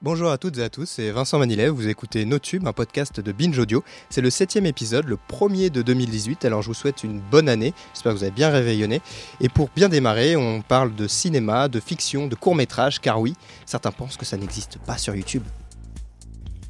[0.00, 3.32] Bonjour à toutes et à tous, c'est Vincent Manilev, vous écoutez NoTube, un podcast de
[3.32, 3.82] Binge Audio.
[4.10, 7.74] C'est le septième épisode, le premier de 2018, alors je vous souhaite une bonne année,
[7.94, 9.00] j'espère que vous avez bien réveillonné.
[9.40, 13.34] Et pour bien démarrer, on parle de cinéma, de fiction, de court métrage, car oui,
[13.66, 15.42] certains pensent que ça n'existe pas sur YouTube.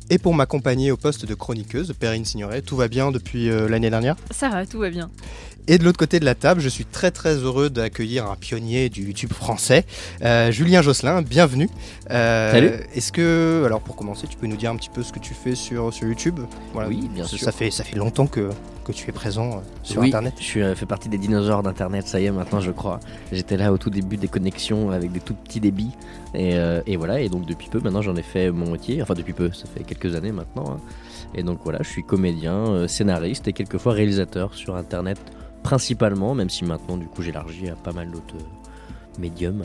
[0.08, 3.90] Et pour m'accompagner au poste de chroniqueuse, Perrine Signoret, tout va bien depuis euh, l'année
[3.90, 4.16] dernière?
[4.30, 5.10] Ça va, tout va bien.
[5.70, 8.88] Et de l'autre côté de la table, je suis très très heureux d'accueillir un pionnier
[8.88, 9.84] du YouTube français,
[10.24, 11.68] euh, Julien Josselin, bienvenue.
[12.10, 12.70] Euh, Salut.
[12.94, 15.34] Est-ce que, alors pour commencer, tu peux nous dire un petit peu ce que tu
[15.34, 16.40] fais sur, sur YouTube?
[16.74, 17.38] Oui, bien sûr.
[17.38, 18.48] Ça fait, ça fait longtemps que,
[18.86, 20.36] que tu es présent euh, sur oui, Internet.
[20.38, 22.98] Je suis, fais partie des dinosaures d'Internet, ça y est maintenant je crois.
[23.30, 25.92] J'étais là au tout début des connexions avec des tout petits débits.
[26.32, 26.54] Et,
[26.86, 29.02] et voilà, et donc depuis peu, maintenant j'en ai fait mon métier.
[29.02, 30.64] Enfin depuis peu, ça fait quelques années maintenant.
[30.70, 30.80] Hein.
[31.34, 35.18] Et donc voilà, je suis comédien, scénariste et quelquefois réalisateur sur Internet
[35.68, 39.64] principalement, même si maintenant du coup j'élargis à pas mal d'autres euh, médiums.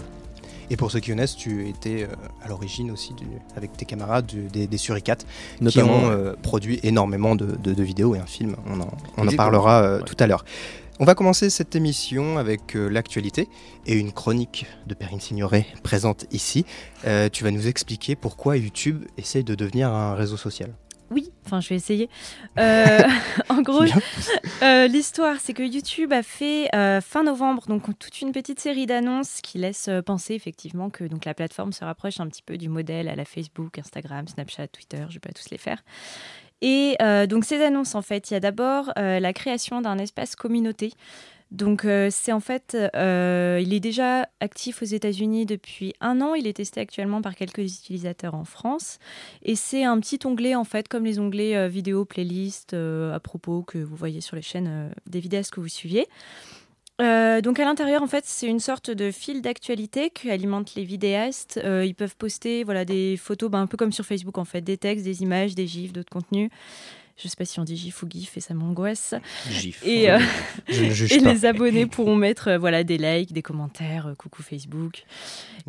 [0.70, 2.07] Et pour ceux qui connaissent, tu étais euh,
[2.43, 3.13] à l'origine aussi
[3.55, 5.26] avec tes camarades des, des Suricates
[5.66, 8.57] qui ont euh, produit énormément de, vidéos et un film.
[8.68, 10.43] On en, on en parlera tout à l'heure.
[10.99, 13.48] On va commencer cette émission avec l'actualité
[13.85, 16.65] et une chronique de Perrine Signoret présente ici.
[17.31, 20.74] tu vas nous expliquer pourquoi YouTube essaye de devenir un réseau social.
[21.13, 22.09] Oui, enfin je vais essayer.
[22.57, 22.99] Euh,
[23.49, 23.84] en gros,
[24.63, 28.85] euh, l'histoire, c'est que YouTube a fait euh, fin novembre donc toute une petite série
[28.85, 32.69] d'annonces qui laissent penser effectivement que donc la plateforme se rapproche un petit peu du
[32.69, 34.97] modèle à la Facebook, Instagram, Snapchat, Twitter.
[35.01, 35.84] Je ne vais pas tous les faire.
[36.61, 36.95] Et
[37.27, 40.93] donc ces annonces, en fait, il y a d'abord la création d'un espace communauté
[41.54, 46.34] donc euh, c'est en fait, euh, il est déjà actif aux États-Unis depuis un an.
[46.34, 48.98] Il est testé actuellement par quelques utilisateurs en France.
[49.43, 53.62] Et c'est un petit onglet en fait, comme les onglets euh, vidéo, playlist, à propos
[53.62, 56.07] que vous voyez sur les chaînes des vidéastes que vous suiviez.
[56.99, 61.59] donc à l'intérieur, en fait, c'est une sorte de fil d'actualité qui alimente les vidéastes.
[61.63, 64.78] ils peuvent poster voilà, des photos, ben, un peu comme sur Facebook en fait, des
[64.78, 66.50] textes, des images, des gifs, d'autres contenus.
[67.17, 69.13] Je ne sais pas si on dit GIF ou GIF et ça m'angoisse.
[69.50, 69.85] GIF.
[69.85, 70.19] Et, euh,
[70.67, 75.03] et les abonnés pourront mettre euh, voilà, des likes, des commentaires, euh, coucou Facebook.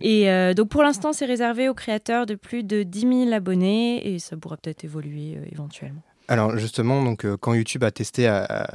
[0.00, 4.19] Et donc pour l'instant, c'est réservé aux créateurs de plus de 10 000 abonnés et
[4.19, 6.03] ça pourra peut-être évoluer éventuellement.
[6.27, 8.66] Alors justement, donc quand YouTube a testé, a,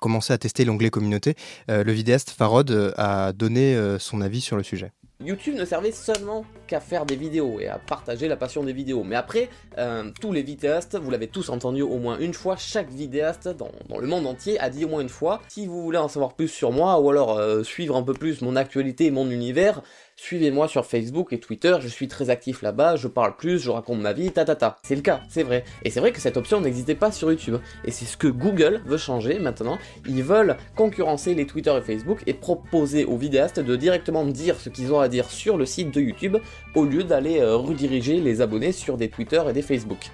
[0.00, 1.34] commencé à tester l'onglet communauté,
[1.68, 4.92] le vidéaste Farod a donné son avis sur le sujet.
[5.22, 9.04] YouTube ne servait seulement qu'à faire des vidéos et à partager la passion des vidéos.
[9.04, 12.90] Mais après, euh, tous les vidéastes, vous l'avez tous entendu au moins une fois, chaque
[12.90, 16.08] vidéaste dans, le monde entier a dit au moins une fois, si vous voulez en
[16.08, 19.30] savoir plus sur moi ou alors euh, suivre un peu plus mon actualité et mon
[19.30, 19.82] univers,
[20.22, 24.00] Suivez-moi sur Facebook et Twitter, je suis très actif là-bas, je parle plus, je raconte
[24.00, 24.76] ma vie, ta ta ta.
[24.82, 25.64] C'est le cas, c'est vrai.
[25.82, 27.56] Et c'est vrai que cette option n'existait pas sur YouTube.
[27.86, 29.78] Et c'est ce que Google veut changer maintenant.
[30.06, 34.68] Ils veulent concurrencer les Twitter et Facebook et proposer aux vidéastes de directement dire ce
[34.68, 36.36] qu'ils ont à dire sur le site de YouTube
[36.74, 40.10] au lieu d'aller euh, rediriger les abonnés sur des Twitter et des Facebook.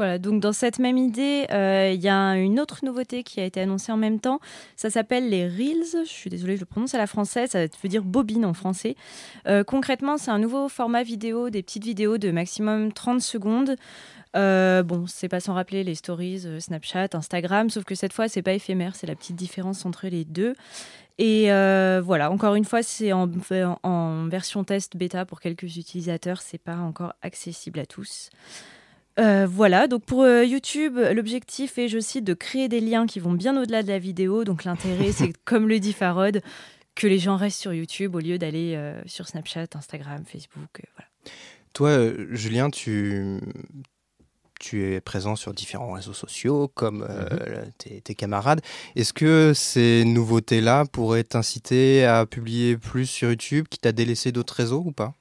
[0.00, 3.44] Voilà, donc dans cette même idée, euh, il y a une autre nouveauté qui a
[3.44, 4.40] été annoncée en même temps.
[4.74, 6.06] Ça s'appelle les Reels.
[6.06, 7.50] Je suis désolée, je le prononce à la française.
[7.50, 8.96] Ça veut dire bobine en français.
[9.46, 13.76] Euh, concrètement, c'est un nouveau format vidéo, des petites vidéos de maximum 30 secondes.
[14.38, 18.40] Euh, bon, c'est pas sans rappeler les stories Snapchat, Instagram, sauf que cette fois, c'est
[18.40, 18.96] pas éphémère.
[18.96, 20.54] C'est la petite différence entre les deux.
[21.18, 21.48] Et
[22.00, 23.28] voilà, encore une fois, c'est en,
[23.82, 26.40] en, version test bêta pour quelques utilisateurs.
[26.40, 28.30] C'est pas encore accessible à tous.
[29.20, 33.20] Euh, voilà, donc pour euh, YouTube, l'objectif est, je cite, de créer des liens qui
[33.20, 34.44] vont bien au-delà de la vidéo.
[34.44, 36.40] Donc l'intérêt, c'est, comme le dit Farod,
[36.94, 40.82] que les gens restent sur YouTube au lieu d'aller euh, sur Snapchat, Instagram, Facebook.
[40.96, 41.08] voilà.
[41.72, 43.38] Toi, Julien, tu,
[44.58, 47.70] tu es présent sur différents réseaux sociaux comme mhm.
[47.78, 48.60] tes, tes, camarades.
[48.96, 54.54] Est-ce que ces nouveautés-là pourraient t'inciter à publier plus sur YouTube, qui t'a délaissé d'autres
[54.54, 55.14] réseaux ou pas?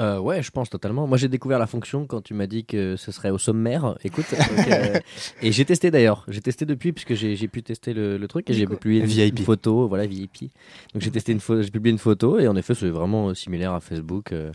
[0.00, 1.06] Euh, ouais, je pense totalement.
[1.06, 3.96] Moi, j'ai découvert la fonction quand tu m'as dit que ce serait au sommaire.
[4.02, 4.24] Écoute,
[4.70, 4.98] euh,
[5.42, 6.24] et j'ai testé d'ailleurs.
[6.28, 10.06] J'ai testé depuis puisque j'ai pu tester le, truc et j'ai publié une, photo, voilà
[10.06, 10.50] VIP.
[10.94, 13.72] Donc j'ai testé une photo, j'ai publié une photo et en effet, c'est vraiment similaire
[13.72, 14.32] à Facebook.
[14.32, 14.52] Euh.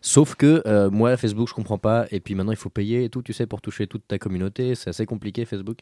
[0.00, 2.06] sauf que moi, Facebook, je comprends pas.
[2.10, 4.74] Et puis maintenant, il faut payer et tout, tu sais, pour toucher toute ta communauté.
[4.74, 5.78] C'est assez compliqué Facebook.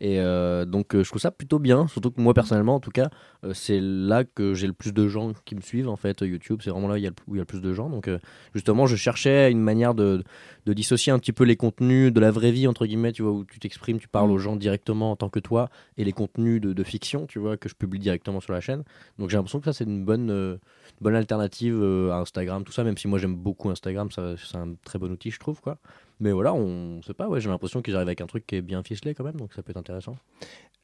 [0.00, 0.18] Et
[0.66, 1.88] donc, je trouve ça plutôt bien.
[1.88, 3.10] Surtout que moi, personnellement, en tout cas,
[3.54, 5.88] c'est là que j'ai le plus de gens qui me suivent.
[5.88, 7.88] En fait, YouTube, c'est vraiment là où il y a le plus de gens.
[7.88, 8.08] Donc
[8.54, 10.24] justement, je cherchais une manière de,
[10.66, 13.44] dissocier un petit peu les contenus de la vraie vie, entre guillemets, tu vois, où
[13.44, 14.32] tu t'exprimes, tu parles mm.
[14.32, 17.68] aux gens directement en tant que toi, et les contenus de, fiction, tu vois, que
[17.68, 18.82] je publie directement sur la chaîne.
[19.18, 20.56] Donc j'ai l'impression que ça, c'est une bonne, euh,
[21.00, 24.74] bonne alternative euh, à Instagram, tout ça, même si moi j'aime beaucoup Instagram, c'est un
[24.84, 25.78] très bon outil, je trouve, quoi.
[26.22, 28.84] Mais voilà, on sait pas, j'ai l'impression qu'ils arrivent avec un truc qui est bien
[28.84, 30.14] ficelé quand même, donc ça peut être intéressant.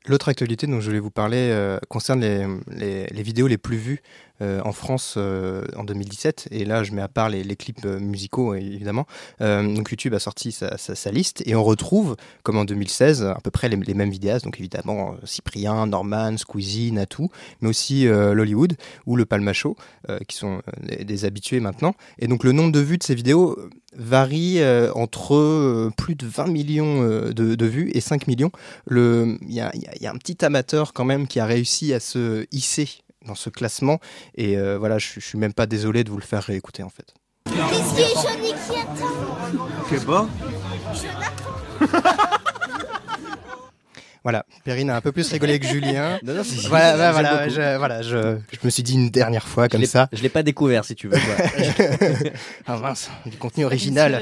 [0.07, 4.03] L'autre actualité dont je voulais vous parler euh, concerne les, vidéos les plus vues
[4.41, 6.49] euh, en France euh, en 2017.
[6.51, 9.07] Et là, je mets à part les, clips musicaux, évidemment.
[9.41, 13.69] donc YouTube a sorti sa, liste et on retrouve, comme en 2016, à peu près
[13.69, 14.45] les, mêmes vidéastes.
[14.45, 17.29] Donc évidemment Cyprien, Norman, Squeezie, Natou,
[17.61, 18.75] mais aussi l'Hollywood
[19.07, 19.77] ou le Palmacho,
[20.27, 21.95] qui sont des habitués maintenant.
[22.19, 23.57] Et donc le nombre de vues de ces vidéos
[23.99, 24.61] varie
[24.95, 28.51] entre plus de 20 millions de, vues et 5 millions.
[28.91, 29.71] Il y a,
[30.11, 32.89] un petit amateur quand même qui a réussi à se hisser
[33.27, 34.01] dans ce classement.
[34.37, 37.15] Et voilà, je, je suis même pas désolé de vous le faire réécouter en fait.
[39.91, 40.29] Que bon
[44.25, 46.19] Voilà, Perrine a un peu plus rigolé que Julien.
[46.23, 49.69] non, non, voilà, bah, voilà, je, voilà je, je, me suis dit une dernière fois
[49.69, 50.09] comme ça.
[50.13, 51.17] Je l'ai pas découvert si tu veux.
[52.67, 54.21] ah mince, du contenu original.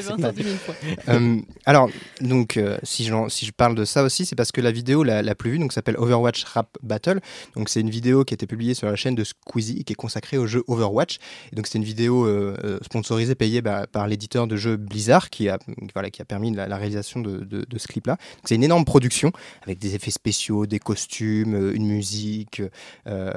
[1.08, 1.88] euh, alors,
[2.20, 5.02] donc, euh, si, je, si je parle de ça aussi, c'est parce que la vidéo
[5.02, 7.20] la, la plus vue donc s'appelle Overwatch Rap Battle.
[7.54, 9.96] Donc, c'est une vidéo qui a été publiée sur la chaîne de Squeezie qui est
[9.96, 11.18] consacrée au jeu Overwatch.
[11.52, 15.48] Et donc, c'est une vidéo euh, sponsorisée, payée bah, par l'éditeur de jeu Blizzard qui
[15.48, 15.58] a,
[15.94, 18.18] voilà, qui a permis la, la réalisation de, de, de ce clip-là.
[18.44, 19.32] C'est une énorme production
[19.62, 22.62] avec des des effets spéciaux, des costumes, euh, une musique,
[23.06, 23.32] euh,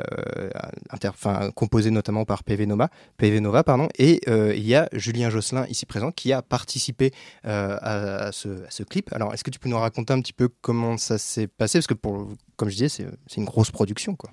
[1.06, 5.30] enfin, composée notamment par PV Nova, PV Nova pardon, et euh, il y a Julien
[5.30, 7.12] Josselin ici présent qui a participé
[7.44, 9.12] à, ce, clip.
[9.14, 11.78] Alors, est-ce que tu peux nous raconter un petit peu comment ça s'est passé?
[11.78, 12.30] Parce que, pour,
[12.60, 14.16] comme je disais, c'est une grosse production.
[14.16, 14.30] Quoi.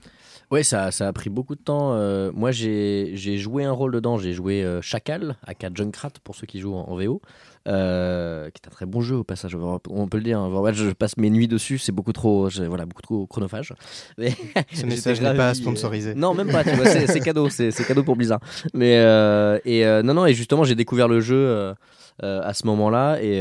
[0.50, 1.94] Oui, ça, ça, a pris beaucoup de temps.
[2.32, 4.18] moi, j'ai joué un rôle dedans.
[4.18, 7.22] J'ai joué Chacal, aka Junkrat, pour ceux qui jouent en, en VO.
[7.68, 9.56] Euh, qui est un très bon jeu au passage.
[9.56, 10.38] On peut le dire.
[10.38, 10.72] Hein.
[10.72, 11.78] je passe mes nuits dessus.
[11.78, 13.74] C'est beaucoup trop, voilà, beaucoup trop chronophage.
[14.18, 14.32] Mais
[14.72, 16.14] Ce message n'est pas sponsorisé.
[16.14, 16.62] non, même pas.
[16.62, 17.48] c'est cadeau.
[17.50, 18.40] C'est cadeau pour Blizzard.
[18.72, 20.26] Mais euh, et euh, non, non.
[20.26, 21.74] Et justement, j'ai découvert le jeu.
[22.22, 23.22] À ce moment-là.
[23.22, 23.38] Et,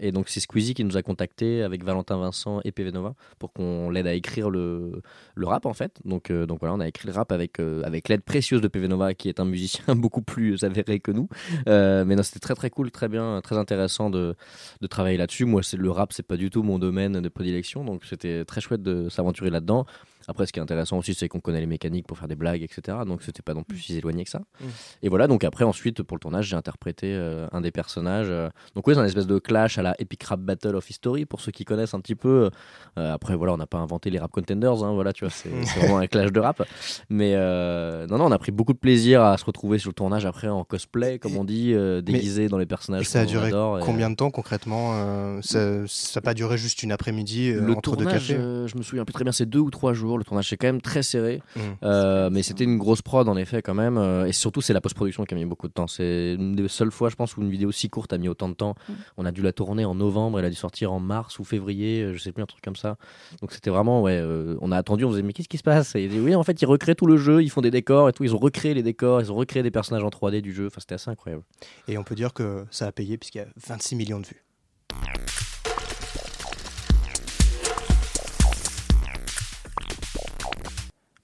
[0.00, 3.52] et donc, c'est Squeezie qui nous a contacté avec Valentin Vincent et PV Nova pour
[3.52, 5.02] qu'on l'aide à écrire le,
[5.34, 6.00] le rap, en fait.
[6.04, 9.14] Donc, donc voilà, on a écrit le rap avec, avec l'aide précieuse de PV Nova,
[9.14, 11.28] qui est un musicien beaucoup plus avéré que nous.
[11.66, 14.34] mais non, c'était très, très cool, très bien, très intéressant de,
[14.80, 15.44] de travailler là-dessus.
[15.44, 18.60] Moi, c'est le rap, c'est pas du tout mon domaine de prédilection, donc c'était très
[18.60, 19.86] chouette de s'aventurer là-dedans.
[20.28, 22.62] Après, ce qui est intéressant aussi, c'est qu'on connaît les mécaniques pour faire des blagues,
[22.62, 22.98] etc.
[23.06, 24.40] Donc, c'était pas non plus si éloigné que ça.
[24.60, 24.64] Mm.
[25.02, 28.28] Et voilà, donc après, ensuite, pour le tournage, j'ai interprété euh, un des personnages.
[28.28, 28.48] Euh.
[28.74, 31.40] Donc, oui, c'est un espèce de clash à la Epic Rap Battle of History, pour
[31.40, 32.50] ceux qui connaissent un petit peu.
[32.98, 35.48] Euh, après, voilà, on n'a pas inventé les rap contenders, hein, voilà, tu vois, c'est
[35.78, 36.62] vraiment un clash de rap.
[37.08, 40.26] Mais non, non, on a pris beaucoup de plaisir à se retrouver sur le tournage
[40.26, 43.08] après en cosplay, comme on dit, déguisé dans les personnages.
[43.08, 43.50] Ça a duré
[43.80, 48.34] combien de temps concrètement Ça n'a pas duré juste une après-midi entre deux cafés?
[48.36, 50.66] Je me souviens plus très bien, c'est deux ou trois jours le tournage est quand
[50.66, 51.60] même très serré, mmh.
[51.82, 53.98] euh, mais c'était une grosse prod en effet quand même.
[53.98, 55.86] Euh, et surtout, c'est la post-production qui a mis beaucoup de temps.
[55.86, 58.48] C'est une des seules fois, je pense, où une vidéo si courte a mis autant
[58.48, 58.74] de temps.
[58.88, 58.92] Mmh.
[59.18, 62.02] On a dû la tourner en novembre, elle a dû sortir en mars ou février,
[62.02, 62.96] euh, je sais plus, un truc comme ça.
[63.40, 64.22] Donc c'était vraiment, ouais,
[64.60, 65.94] on a attendu, on se disait, mais qu'est-ce qui se passe?
[65.94, 68.24] Et oui, en fait, ils recréent tout le jeu, ils font des décors et tout.
[68.24, 70.66] Ils ont recréé les décors, ils ont recréé des personnages en 3D du jeu.
[70.66, 71.42] Enfin, c'était assez incroyable.
[71.88, 74.46] Et on peut dire que ça a payé puisqu'il y a 26 millions de vues.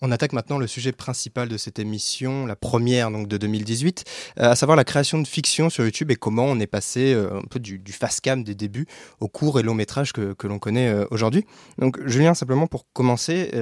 [0.05, 4.03] On attaque maintenant le sujet principal de cette émission, la première donc de 2018,
[4.41, 7.39] euh, à savoir la création de fiction sur YouTube et comment on est passé euh,
[7.39, 8.89] un peu du, du fast cam des débuts
[9.21, 11.47] au court et long métrage que, l'on connaît euh, aujourd'hui.
[11.79, 13.53] Donc Julien, simplement pour commencer,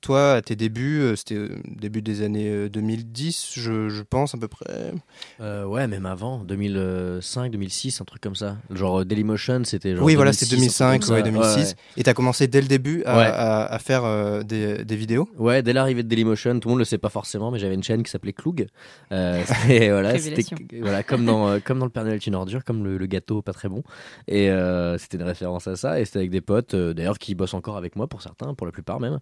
[0.00, 4.94] toi à tes débuts, c'était début des années 2010, je, pense à peu près.
[5.40, 8.56] ouais, même avant, 2005, 2006, un truc comme ça.
[8.70, 10.04] Genre Dailymotion, c'était genre.
[10.04, 11.76] Oui, voilà, c'était 2005, ouais, 2006.
[11.98, 15.28] Et tu as commencé dès le début à, faire des, des vidéos?
[15.36, 17.82] Ouais, dès l'arrivée de Dailymotion, tout le monde le sait pas forcément, mais j'avais une
[17.82, 18.68] chaîne qui s'appelait Klug.
[19.12, 19.42] Euh,
[19.90, 20.42] voilà, c'était
[20.80, 23.52] voilà, comme dans euh, comme dans le Père Noël une ordure, comme le, gâteau pas
[23.52, 23.82] très bon.
[24.26, 26.00] Et euh, c'était une référence à ça.
[26.00, 28.66] Et c'était avec des potes, euh, d'ailleurs, qui bossent encore avec moi pour certains, pour
[28.66, 29.20] la plupart même.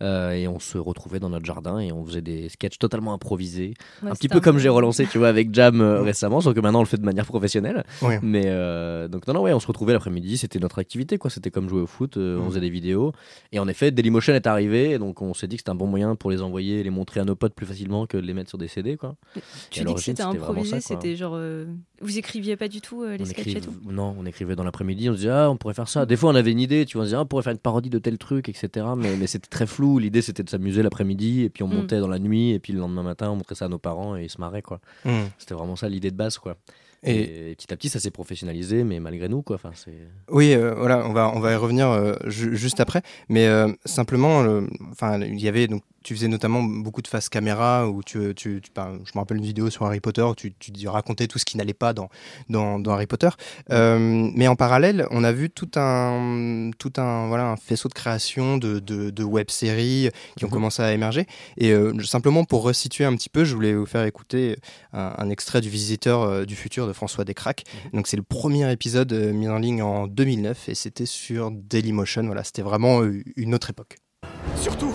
[0.00, 3.74] et on se retrouvait dans notre jardin et on faisait des sketchs totalement improvisés,
[4.06, 6.82] un petit peu comme j'ai relancé, tu vois, avec Jam récemment, sauf que maintenant on
[6.82, 7.84] le fait de manière professionnelle.
[8.22, 8.44] Mais
[9.08, 11.30] donc non, non, ouais, on se retrouvait l'après-midi, c'était notre activité, quoi.
[11.30, 13.12] C'était comme jouer au foot, on faisait des vidéos.
[13.50, 16.16] Et en effet, Dailymotion est arrivé, donc on s'est dit que c'était un bon moyen
[16.16, 18.48] pour les envoyer et les montrer à nos potes plus facilement que de les mettre
[18.48, 18.96] sur des CD.
[18.96, 19.16] Quoi.
[19.70, 21.34] Tu dis que c'était improvisé, c'était genre.
[21.36, 21.66] Euh,
[22.00, 23.74] vous écriviez pas du tout euh, les sketchs et tout?
[23.84, 26.06] Non, on écrivait dans l'après-midi, on se disait, ah, on pourrait faire ça.
[26.06, 27.52] Des fois, on avait une idée, tu vois, on se disait, ah, on pourrait faire
[27.52, 28.86] une parodie de tel truc, etc.
[28.96, 29.98] Mais, mais c'était très flou.
[29.98, 31.74] L'idée, c'était de s'amuser l'après-midi, et puis on mm.
[31.74, 34.16] montait dans la nuit, et puis le lendemain matin, on montrait ça à nos parents,
[34.16, 34.80] et ils se marraient, quoi.
[35.04, 35.10] Mm.
[35.38, 36.56] C'était vraiment ça l'idée de base, quoi.
[37.04, 39.56] Et, petit à petit, ça s'est professionnalisé, mais malgré nous, quoi.
[39.56, 39.92] Enfin, c'est.
[40.30, 43.48] Oui, euh, voilà, on va on va y revenir juste après, mais
[43.84, 44.44] simplement,
[44.90, 48.60] enfin, il y avait donc tu faisais notamment beaucoup de face caméra où tu, tu,
[48.74, 51.44] ben, je me rappelle une vidéo sur Harry Potter où tu, tu racontais tout ce
[51.44, 52.08] qui n'allait pas dans,
[52.48, 53.28] dans, dans, Harry Potter.
[53.70, 57.94] Euh, mais en parallèle, on a vu tout un, tout un, voilà, un faisceau de
[57.94, 60.52] création de, de, de web-séries qui ont mhm.
[60.52, 61.26] commencé à émerger.
[61.56, 64.56] Et euh, simplement pour resituer un petit peu, je voulais vous faire écouter
[64.92, 67.64] un, extrait du Visiteur euh, du futur de François Descraques.
[67.86, 67.90] Mhm.
[67.98, 72.24] Donc c'est le premier épisode mis en ligne en 2009 et c'était sur Dailymotion.
[72.24, 73.02] Voilà, c'était vraiment
[73.36, 73.96] une autre époque.
[74.56, 74.92] Surtout,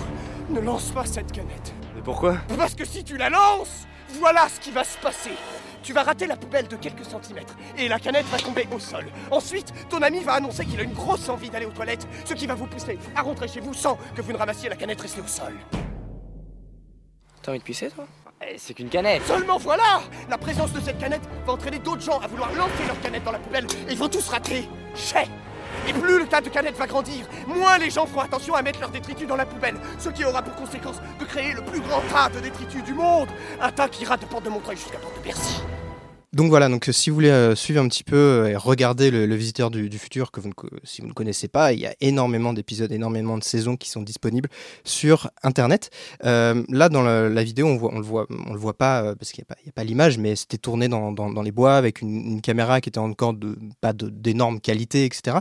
[0.50, 1.74] ne lance pas cette canette.
[1.96, 2.38] Mais pourquoi?
[2.58, 3.88] Parce que si tu la lances,
[4.20, 5.32] voilà ce qui va se passer.
[5.84, 9.06] Tu vas rater la poubelle de quelques centimètres et la canette va tomber au sol.
[9.32, 12.46] Ensuite, ton ami va annoncer qu'il a une grosse envie d'aller aux toilettes, ce qui
[12.48, 15.22] va vous pousser à rentrer chez vous sans que vous ne ramassiez la canette restée
[15.22, 15.54] au sol.
[17.42, 18.06] T'as envie de pisser, toi?
[18.42, 22.20] Eh, C'est qu'une canette Seulement voilà La présence de cette canette va entraîner d'autres gens
[22.20, 24.68] à vouloir lancer leur canette dans la poubelle et ils vont tous rater.
[24.94, 25.27] Chais
[25.88, 28.79] et plus le tas de canettes va grandir, moins les gens feront attention à mettre
[28.79, 32.01] leurs détritus dans la poubelle, ce qui aura pour conséquence de créer le plus grand
[32.12, 33.29] tas de détritus du monde,
[33.62, 35.62] un tas qui ira de Porte de Montreuil jusqu'à Porte de Bercy.
[36.38, 39.34] Donc voilà, donc si vous voulez euh, suivre un petit peu euh, et regarder le,
[39.34, 40.39] visiteur du, futur, que
[40.84, 44.03] si vous ne connaissez pas, il y a énormément d'épisodes, énormément de saisons qui sont
[44.03, 44.48] disponibles
[44.84, 45.89] sur Internet.
[46.25, 47.91] Euh, là, dans la, vidéo, on voit,
[48.29, 51.51] on le voit, pas parce qu'il n'y a pas, l'image, mais c'était tourné dans, les
[51.51, 53.34] bois avec une, caméra qui était encore
[53.82, 55.38] pas d'énorme qualité, etc.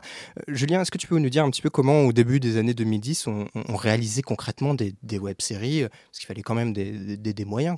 [0.48, 2.72] Julien, est-ce que tu peux nous dire un petit peu comment, au début des années
[2.72, 7.76] 2010, on, réalisait concrètement des, web-séries, parce qu'il fallait quand même des moyens.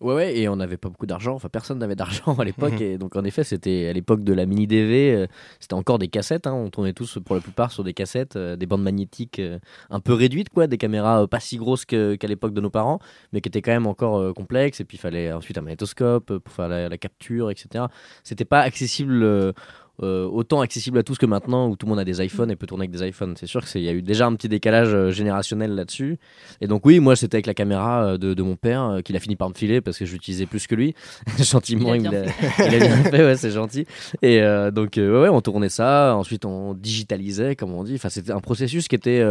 [0.00, 1.34] Ouais, ouais, et on n'avait pas beaucoup d'argent.
[1.34, 2.72] Enfin, personne n'avait d'argent à l'époque.
[2.72, 2.82] Mhm.
[2.82, 5.14] Et donc, en effet, c'était à l'époque de la mini DV.
[5.14, 5.26] Euh,
[5.58, 6.46] c'était encore des cassettes.
[6.46, 6.54] Hein.
[6.54, 9.58] On tournait tous, pour la plupart, sur des cassettes, euh, des bandes magnétiques euh,
[9.90, 10.66] un peu réduites, quoi.
[10.66, 12.98] Des caméras pas si grosses qu'à l'époque de nos parents,
[13.32, 14.80] mais qui étaient quand même encore complexes.
[14.80, 17.84] Et puis, il fallait ensuite un magnétoscope pour faire la, la capture, etc.
[18.24, 19.52] C'était pas accessible
[20.02, 22.56] euh, autant accessible à tous que maintenant où tout le monde a des iPhones et
[22.56, 23.34] peut tourner avec des iPhones.
[23.36, 26.18] C'est sûr qu'il y a eu déjà un petit décalage euh, générationnel là-dessus.
[26.60, 29.36] Et donc oui, moi c'était avec la caméra euh, de, mon père qu'il a fini
[29.36, 30.94] par me filer parce que j'utilisais plus que lui.
[31.38, 33.86] Gentiment, il a, bien, fait, ouais, c'est gentil.
[34.22, 34.40] Et
[34.72, 36.16] donc ouais, on tournait ça.
[36.16, 37.94] Ensuite, on digitalisait, comme on dit.
[37.94, 39.24] Enfin, c'était un processus qui était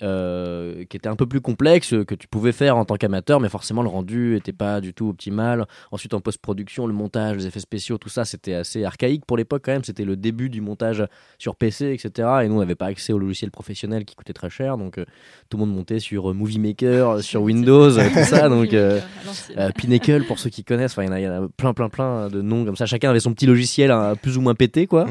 [0.00, 3.82] qui était un peu plus complexe que tu pouvais faire en tant qu'amateur, mais forcément
[3.82, 5.66] le rendu était pas du tout optimal.
[5.90, 9.62] Ensuite, en post-production, le montage, les effets spéciaux, tout ça, c'était assez archaïque pour l'époque
[9.64, 9.84] quand même.
[9.84, 11.04] C'était le début du montage
[11.38, 12.28] sur PC, etc.
[12.42, 14.76] Et nous, on n'avait pas accès au logiciel professionnel qui coûtait très cher.
[14.76, 15.04] Donc, euh,
[15.48, 18.48] tout le monde montait sur euh, Movie Maker, euh, sur Windows, tout ça.
[18.48, 18.74] donc,
[19.76, 22.76] Pinnacle, pour ceux qui connaissent, il y, en a plein, plein, plein de noms comme
[22.76, 22.86] ça.
[22.86, 25.06] Chacun avait son petit logiciel hein, plus ou moins pété, quoi.
[25.06, 25.10] Mm.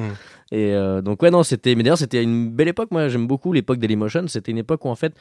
[0.51, 1.75] Et donc, ouais, non, c'était.
[1.75, 2.89] Mais d'ailleurs, c'était une belle époque.
[2.89, 4.27] Moi, j'aime beaucoup l'époque Dailymotion.
[4.27, 5.13] C'était une époque où, en fait,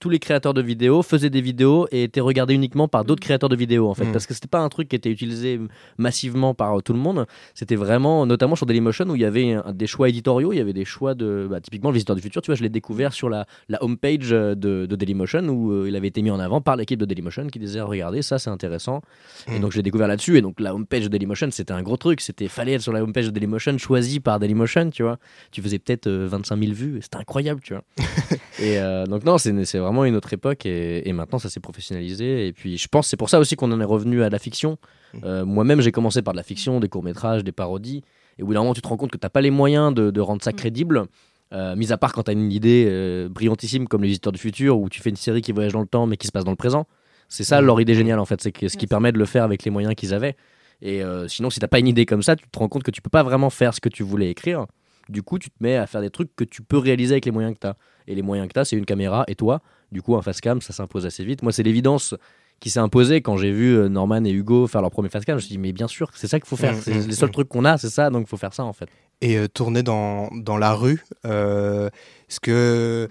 [0.00, 3.24] tous les créateurs de vidéos faisaient des vidéos et étaient regardés uniquement par d'autres mm.
[3.24, 4.04] créateurs de vidéos en fait.
[4.04, 4.12] Mm.
[4.12, 5.60] parce que c'était pas un truc qui était utilisé
[5.98, 7.26] massivement par euh, tout le monde.
[7.54, 10.52] C'était vraiment notamment sur Dailymotion où il y avait des choix éditoriaux.
[10.52, 12.62] Il y avait des choix de bah, typiquement le visiteur du futur tu vois je
[12.62, 16.22] l'ai découvert sur la, la homepage euh, de, de Dailymotion où euh, il avait été
[16.22, 19.02] mis en avant par l'équipe de Dailymotion qui disait regardez ça c'est intéressant.
[19.48, 19.60] Et mm.
[19.60, 20.38] donc je l'ai découvert là-dessus.
[20.38, 22.20] Et donc la homepage de Dailymotion c'était un gros truc.
[22.20, 25.18] C'était fallait être sur la homepage de Dailymotion choisie par Dailymotion tu vois.
[25.50, 26.98] Tu faisais peut-être 25 000 vues.
[27.00, 27.84] C'était incroyable tu vois.
[28.62, 32.46] Et donc non c'est vraiment une autre époque et, maintenant ça s'est professionnalisé.
[32.46, 34.78] Et puis je pense c'est pour ça aussi qu'on en est revenu à la fiction.
[35.12, 35.18] Mmh.
[35.24, 38.02] Euh, moi-même j'ai commencé par de la fiction, des courts-métrages, des parodies.
[38.38, 40.20] Et où d'un moment tu te rends compte que tu n'as pas les moyens de,
[40.20, 40.54] rendre ça mmh.
[40.54, 41.04] crédible.
[41.52, 44.40] Euh, mis à part quand tu as une idée euh, brillantissime comme Les Visiteurs du
[44.40, 46.44] Futur où tu fais une série qui voyage dans le temps mais qui se passe
[46.44, 46.86] dans le présent.
[47.28, 47.66] C'est ça mmh.
[47.66, 49.94] leur idée géniale en fait, c'est ce qui permet de le faire avec les moyens
[49.94, 50.36] qu'ils avaient.
[50.82, 53.00] Et sinon, si t'as pas une idée comme ça, tu te rends compte que tu
[53.00, 54.66] peux pas vraiment faire ce que tu voulais écrire.
[55.08, 57.30] Du coup, tu te mets à faire des trucs que tu peux réaliser avec les
[57.30, 57.76] moyens que tu as.
[58.06, 59.60] Et les moyens que tu as, c'est une caméra et toi.
[59.92, 61.42] Du coup, un cam, ça s'impose assez vite.
[61.42, 62.14] Moi, c'est l'évidence
[62.60, 65.22] qui s'est imposée quand j'ai vu euh, Norman et Hugo faire leur premier cam.
[65.26, 66.74] Je me suis dit, mais bien sûr, c'est ça qu'il faut faire.
[66.74, 67.32] Mmh, c'est mmh, les seuls mmh.
[67.32, 68.88] trucs qu'on a, c'est ça, donc il faut faire ça en fait.
[69.20, 71.88] Et euh, tourner dans, dans, la rue, euh,
[72.28, 73.08] est-ce que.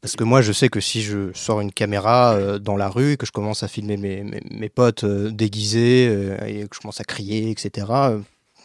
[0.00, 3.16] Parce que moi, je sais que si je sors une caméra dans la rue et
[3.16, 6.04] que je commence à filmer mes, mes, mes potes déguisés
[6.46, 7.86] et que je commence à crier, etc.,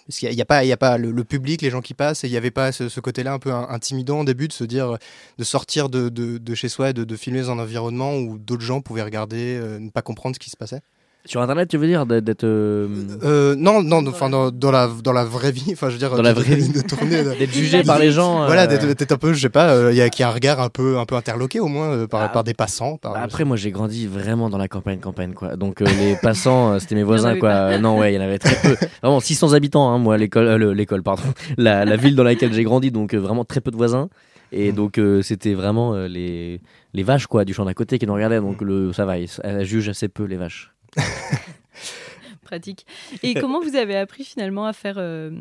[0.10, 2.38] parce qu'il n'y a, pas, pas le, public, les gens qui passent, et il n'y
[2.38, 4.98] avait pas ce, côté-là un peu intimidant au début de se dire,
[5.38, 8.82] de sortir de, de, chez soi et de, filmer dans un environnement où d'autres gens
[8.82, 10.82] pouvaient regarder, euh, ne pas comprendre ce qui se passait?
[11.26, 12.88] Sur Internet, tu veux dire d'être euh,
[13.24, 16.16] euh, Non, non, enfin dans, dans, la dans la vraie vie, enfin je veux dire
[16.16, 18.46] dans la vraie vie de tourner, d'être jugé par les gens.
[18.46, 20.70] Voilà, d'être un peu, je sais pas, il y a qui a un regard un
[20.70, 22.30] peu un peu interloqué au moins par, ah.
[22.30, 22.98] par des passants.
[22.98, 25.58] Par, bah, après, moi j'ai grandi vraiment dans la campagne campagne quoi.
[25.58, 27.78] Donc les passants, c'était mes voisins quoi.
[27.78, 28.78] Non ouais, il y en avait très peu.
[29.04, 31.24] Vraiment 600 habitants, hein, moi l'école, l'école pardon,
[31.58, 34.10] la, la ville dans laquelle j'ai grandi, donc vraiment très peu de voisins.
[34.52, 34.76] Et mm.
[34.76, 36.62] donc c'était vraiment les,
[36.94, 38.40] les vaches quoi du champ d'à côté qui nous regardaient.
[38.40, 38.66] Donc mm.
[38.66, 40.72] le, ça va, elles jugent assez peu les vaches.
[42.44, 42.86] Pratique.
[43.24, 45.32] Et comment vous avez appris finalement à faire, euh,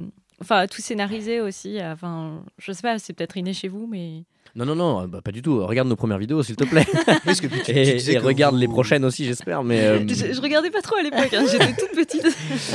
[0.43, 4.25] enfin, à tout scénariser aussi Enfin, je sais pas, c'est peut-être inné chez vous, mais.
[4.55, 5.64] Non, non, non, bah, pas du tout.
[5.64, 6.87] Regarde nos premières vidéos, s'il te plaît.
[7.25, 9.62] Parce que tu- tu et disais et que regarde vous- les prochaines aussi, j'espère.
[9.62, 12.26] Mais euh, Je, je regardais pas trop à l'époque, hein, j'étais toute petite.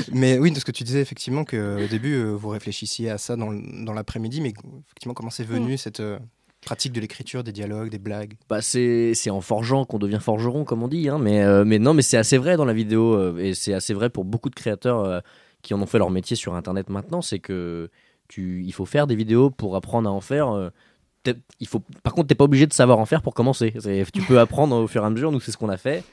[0.13, 3.51] Mais oui, parce que tu disais effectivement qu'au début, euh, vous réfléchissiez à ça dans,
[3.93, 4.53] l'après-midi, mais
[4.85, 6.19] effectivement, comment c'est venu cette euh,
[6.63, 8.33] pratique de l'écriture, des dialogues, des blagues.
[8.49, 11.93] Bah c'est en forgeant qu'on devient forgeron comme on dit hein, mais euh, mais non
[11.93, 14.55] mais c'est assez vrai dans la vidéo euh, et c'est assez vrai pour beaucoup de
[14.55, 15.19] créateurs euh,
[15.61, 17.89] qui en ont fait leur métier sur internet maintenant c'est que
[18.27, 20.71] tu il faut faire des vidéos pour apprendre à en faire
[21.59, 23.73] il faut par contre t'es pas obligé de savoir en faire pour commencer.
[24.13, 26.03] Tu peux apprendre au fur et à mesure nous c'est ce qu'on a fait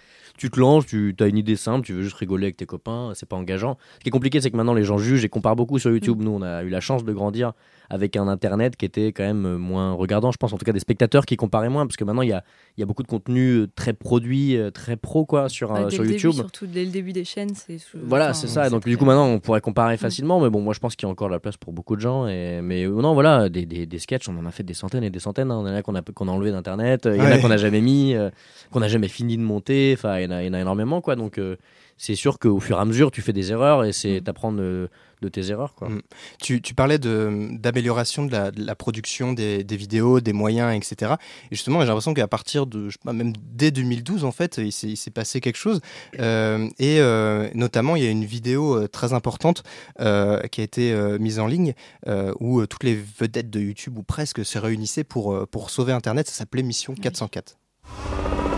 [0.41, 3.13] tu te lances, tu as une idée simple, tu veux juste rigoler avec tes copains,
[3.15, 3.77] c'est pas engageant.
[3.99, 6.23] Ce qui est compliqué, c'est que maintenant les gens jugent et comparent beaucoup sur YouTube.
[6.23, 7.53] Nous, on a eu la chance de grandir
[7.91, 10.79] avec un internet qui était quand même moins regardant, je pense, en tout cas des
[10.81, 12.43] spectateurs qui comparaient moins, parce que maintenant il y a,
[12.77, 15.81] il y a beaucoup de contenu euh, très produit, euh, très pro quoi sur, Ouais,
[15.81, 16.31] euh, dès sur le YouTube.
[16.31, 17.79] début, surtout dès le début des chaînes, c'est.
[17.95, 18.71] Voilà, enfin, c'est ça.
[18.71, 20.41] Donc, très- du coup, maintenant, on pourrait comparer facilement.
[20.41, 22.01] Mais bon, moi, je pense qu'il y a encore de la place pour beaucoup de
[22.01, 22.29] gens.
[22.29, 22.61] Et...
[22.63, 25.11] Mais euh, non, voilà, des, des, des sketchs, on en a fait des centaines et
[25.11, 25.51] des centaines.
[25.51, 25.61] hein.
[25.67, 27.09] Il y en a qu'on a, qu'on a enlevé d'Internet.
[27.13, 27.41] Il y en a Ouais.
[27.41, 28.31] qu'on n'a jamais mis, euh,
[28.71, 29.95] qu'on n'a jamais fini de monter.
[29.97, 31.17] Enfin, il y en a, il y en a énormément, quoi.
[31.17, 31.57] Donc, euh,
[31.97, 34.89] c'est sûr qu'au fur et à mesure, tu fais des erreurs et c'est d'apprendre de,
[35.21, 35.91] de tes erreurs, quoi.
[35.91, 36.03] Mm.
[36.41, 41.15] Tu, tu parlais d'amélioration de, la, de la production des, des vidéos, des moyens, etc.
[41.51, 44.59] Et justement, j'ai l'impression qu'à partir de, je sais pas, même dès 2012, en fait,
[44.59, 45.81] il s'est passé quelque chose.
[46.19, 49.63] Euh, et euh, notamment, il y a une vidéo euh, très importante
[50.01, 51.75] euh, qui a été euh, mise en ligne
[52.07, 55.71] euh, où euh, toutes les vedettes de YouTube, ou presque, se réunissaient pour, euh, pour
[55.71, 56.29] sauver Internet.
[56.29, 57.57] Ça s'appelait Mission 404.
[57.85, 58.50] Le peuple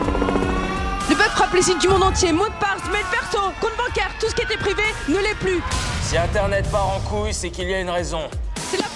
[1.32, 4.34] frappe les sites du monde entier, mot de passe, mail perso, compte bancaire, tout ce
[4.34, 5.60] qui était privé ne l'est plus.
[6.02, 8.28] Si Internet part en couille, c'est qu'il y a une raison.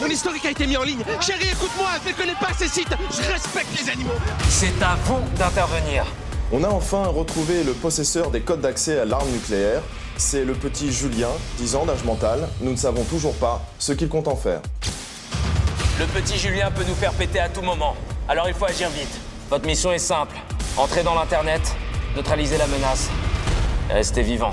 [0.00, 1.02] Mon historique a été mis en ligne.
[1.20, 2.94] Chérie, écoute-moi, je ne connais pas ces sites.
[3.10, 4.10] Je respecte les animaux.
[4.48, 6.04] C'est à vous d'intervenir.
[6.52, 9.82] On a enfin retrouvé le possesseur des codes d'accès à l'arme nucléaire.
[10.16, 12.48] C'est le petit Julien, 10 ans d'âge mental.
[12.60, 14.60] Nous ne savons toujours pas ce qu'il compte en faire.
[15.98, 17.96] Le petit Julien peut nous faire péter à tout moment.
[18.28, 19.20] Alors il faut agir vite.
[19.50, 20.36] Votre mission est simple.
[20.76, 21.74] Entrez dans l'Internet,
[22.16, 23.10] neutralisez la menace.
[23.90, 24.52] Et restez vivant.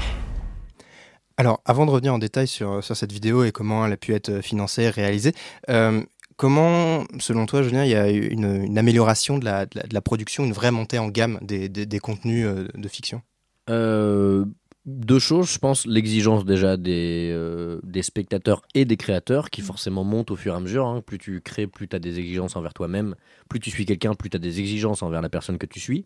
[1.38, 4.13] Alors, avant de revenir en détail sur, sur cette vidéo et comment elle a pu
[4.13, 5.32] être euh, financée, réalisée,
[5.70, 6.03] euh,
[6.36, 9.84] comment, selon toi, Julien, il y a eu une, une amélioration de la, de, la,
[9.84, 13.22] de la production, une vraie montée en gamme des, des, des contenus euh, de fiction?
[13.70, 14.46] Euh,
[14.86, 20.03] deux choses, je pense, l'exigence déjà des, euh, des spectateurs et des créateurs qui forcément
[20.03, 20.86] montent au fur et à mesure.
[20.86, 21.01] hein.
[21.01, 23.15] Plus tu crées, plus tu as des exigences envers toi-même.
[23.48, 26.06] Plus tu suis quelqu'un, plus tu as des exigences envers la personne que tu suis.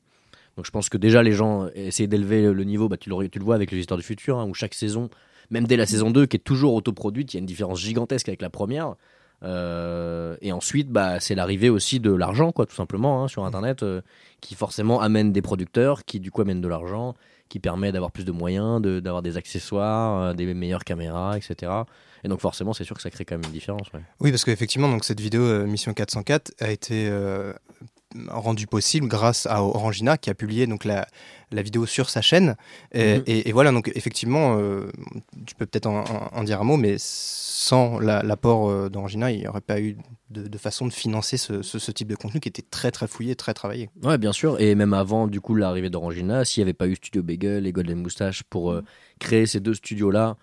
[0.58, 3.40] Donc je pense que déjà les gens essaient d'élever le niveau, bah, tu, le, tu
[3.40, 5.10] le vois avec les histoires du futur, hein, où chaque saison,
[5.52, 8.28] même dès la saison 2 qui est toujours autoproduite, il y a une différence gigantesque
[8.28, 8.96] avec la première.
[9.44, 13.84] Euh, et ensuite, bah, c'est l'arrivée aussi de l'argent, quoi, tout simplement, hein, sur Internet,
[13.84, 14.02] euh,
[14.42, 17.14] qui forcément amène des producteurs, qui du coup amènent de l'argent,
[17.50, 21.72] qui permet d'avoir plus de moyens, de- d'avoir des accessoires, euh, des meilleures caméras, etc.
[22.24, 23.88] Et donc forcément, c'est sûr que ça crée quand même une différence.
[23.94, 24.02] ouais.
[24.20, 27.08] Oui, parce qu'effectivement, donc cette vidéo Mission 404 a été
[28.30, 31.06] rendue possible grâce à Orangina qui a publié donc la,
[31.52, 32.56] la vidéo sur sa chaîne.
[32.94, 33.24] Et, Mhm.
[33.28, 34.88] et- et voilà, donc effectivement, euh,
[35.46, 39.48] tu peux peut-être en, dire un mot, mais sans la- l'apport euh, d'Orangina, il n'y
[39.48, 39.98] aurait pas eu
[40.30, 43.08] de, de façon de financer ce, ce- ce type de contenu qui était très très
[43.08, 43.90] fouillé, très travaillé.
[44.04, 44.60] Ouais, bien sûr.
[44.62, 47.72] Et même avant, du coup, l'arrivée d'Orangina, s'il n'y avait pas eu Studio Bagel et
[47.72, 48.84] Golden Moustache pour euh,
[49.20, 50.38] créer ces deux studios-là,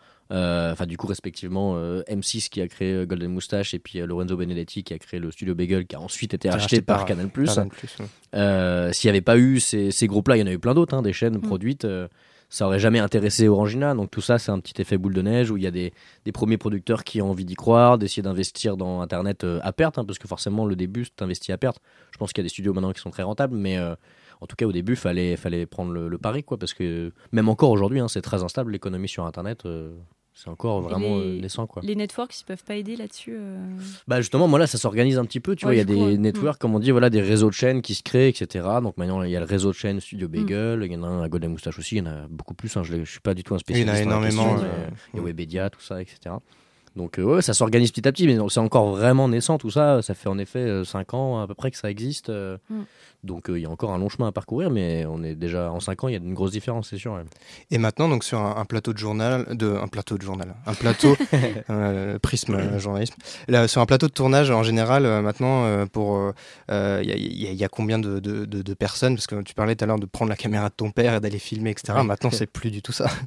[0.72, 4.06] enfin, du coup, respectivement, euh, M6 qui a créé euh, Golden Moustache et puis euh,
[4.06, 7.30] Lorenzo Benedetti qui a créé le studio Bagel qui a ensuite été racheté, par, Canal+.
[7.36, 7.44] Ouais.
[8.34, 10.74] Euh, S'il n'y avait pas eu ces, ces groupes-là, il y en a eu plein
[10.74, 11.84] d'autres, hein, des chaînes produites.
[11.84, 12.08] euh,
[12.50, 13.94] ça aurait jamais intéressé Orangina.
[13.94, 15.92] Donc tout ça, c'est un petit effet boule de neige où il y a des,
[16.24, 19.98] des premiers producteurs qui ont envie d'y croire, d'essayer d'investir dans Internet euh, à perte,
[19.98, 21.80] hein, parce que forcément, le début, c'est investi à perte.
[22.12, 23.96] Je pense qu'il y a des studios maintenant qui sont très rentables, mais euh,
[24.40, 27.48] en tout cas, au début, fallait fallait prendre le, le pari, quoi, parce que même
[27.48, 29.64] encore aujourd'hui, hein, c'est très instable l'économie sur Internet.
[29.66, 29.92] euh,
[30.34, 31.80] c'est encore vraiment les- euh, naissant, quoi.
[31.84, 33.34] Les networks, ils peuvent pas aider là-dessus.
[33.36, 33.56] euh.
[34.08, 35.54] Bah justement, moi là, ça s'organise un petit peu.
[35.54, 36.16] Tu Ouais, vois, il y a des ouais.
[36.18, 38.66] networks, comme on dit, voilà, des réseaux de chaînes qui se créent, etc.
[38.82, 40.00] Donc maintenant, il y a le réseau de chaînes Mm.
[40.00, 42.26] Studio Bagel, il y en a un à Golden Moustache aussi, il y en a
[42.28, 42.76] beaucoup plus.
[42.76, 44.00] hein, je, je suis pas du tout un Il y en spécialiste.
[44.00, 44.50] a énormément.
[44.54, 46.34] question, euh, mais Il y a Webedia, tout ça, etc.
[46.96, 50.00] Donc euh, ouais, ça s'organise petit à petit, mais c'est encore vraiment naissant tout ça.
[50.02, 52.30] Ça fait en effet 5 ans à peu près que ça existe.
[52.30, 52.82] euh, Mm.
[53.24, 55.72] Donc euh, il y a encore un long chemin à parcourir, mais on est déjà
[55.72, 57.12] en 5 ans, il y a une grosse différence, c'est sûr.
[57.14, 57.22] ouais.
[57.70, 60.74] Et maintenant, donc sur un, un plateau de journal, de, un plateau de journal, un
[60.74, 61.16] plateau,
[61.70, 63.14] euh, prisme euh, journalisme,
[63.48, 66.32] Là, sur un plateau de tournage en général, euh, maintenant, euh, pour, euh,
[66.70, 69.14] euh, il y, a- y y combien de, de- de- de personnes?
[69.14, 71.20] Parce que tu parlais tout à l'heure de prendre la caméra de ton père et
[71.20, 71.94] d'aller filmer, etc.
[71.98, 72.04] Ouais.
[72.04, 73.06] Maintenant, c'est plus du tout ça.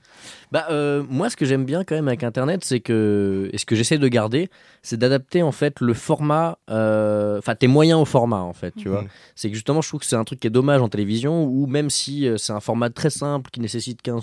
[0.52, 3.66] Bah, euh, moi, ce que j'aime bien quand même avec Internet, c'est que, et ce
[3.66, 4.52] que j'essaie de garder,
[4.84, 8.88] c'est d'adapter en fait le format, euh, enfin tes moyens au format en fait, tu
[8.88, 9.02] vois.
[9.02, 9.08] Mhm.
[9.34, 11.66] C'est que justement, je trouve que c'est un truc qui est dommage en télévision, où
[11.66, 14.20] même si euh, c'est un format très simple qui nécessite qu'un-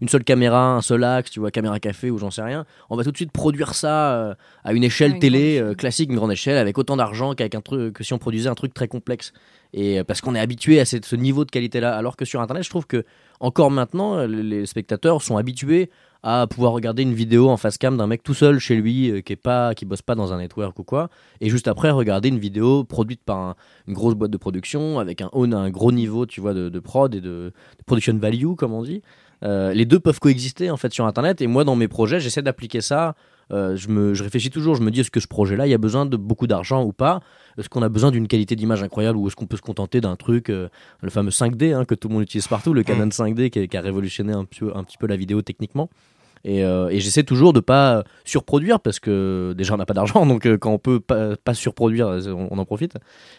[0.00, 2.96] une seule caméra, un seul axe, tu vois, caméra café ou j'en sais rien, on
[2.96, 6.32] va tout de suite produire ça euh, à une échelle télé euh, classique, une grande
[6.32, 9.32] échelle, avec autant d'argent qu'avec un truc que si on produisait un truc très complexe.
[9.74, 12.40] Et euh, parce qu'on est habitué à cette- ce niveau de qualité-là, alors que sur
[12.40, 13.04] Internet, je trouve que
[13.40, 15.90] encore maintenant, les spectateurs sont habitués
[16.22, 19.20] à pouvoir regarder une vidéo en face cam d'un mec tout seul chez lui euh,
[19.20, 22.28] qui est pas qui bosse pas dans un network ou quoi et juste après regarder
[22.28, 23.54] une vidéo produite par un-
[23.86, 27.14] une grosse boîte de production avec un, haut- un gros niveau tu vois de, prod
[27.14, 29.02] et de, de production value comme on dit.
[29.44, 32.42] Euh, les deux peuvent coexister en fait sur internet et moi dans mes projets j'essaie
[32.42, 33.14] d'appliquer ça
[33.50, 35.70] Euh, je, me, je réfléchis toujours je me dis est-ce que ce projet là il
[35.70, 37.20] y a besoin de beaucoup d'argent ou pas?
[37.56, 40.16] Est-ce qu'on a besoin d'une qualité d'image incroyable ou est-ce qu'on peut se contenter d'un
[40.16, 40.68] truc euh,
[41.00, 43.66] le fameux 5D hein, que tout le monde utilise partout le Canon 5D qui, a-
[43.66, 45.88] qui a révolutionné un, peu- un petit peu la vidéo techniquement?
[46.44, 50.24] Et, euh, et j'essaie toujours de pas surproduire parce que déjà on n'a pas d'argent
[50.26, 52.94] donc euh, quand on peut pas, pas surproduire euh, on, on en profite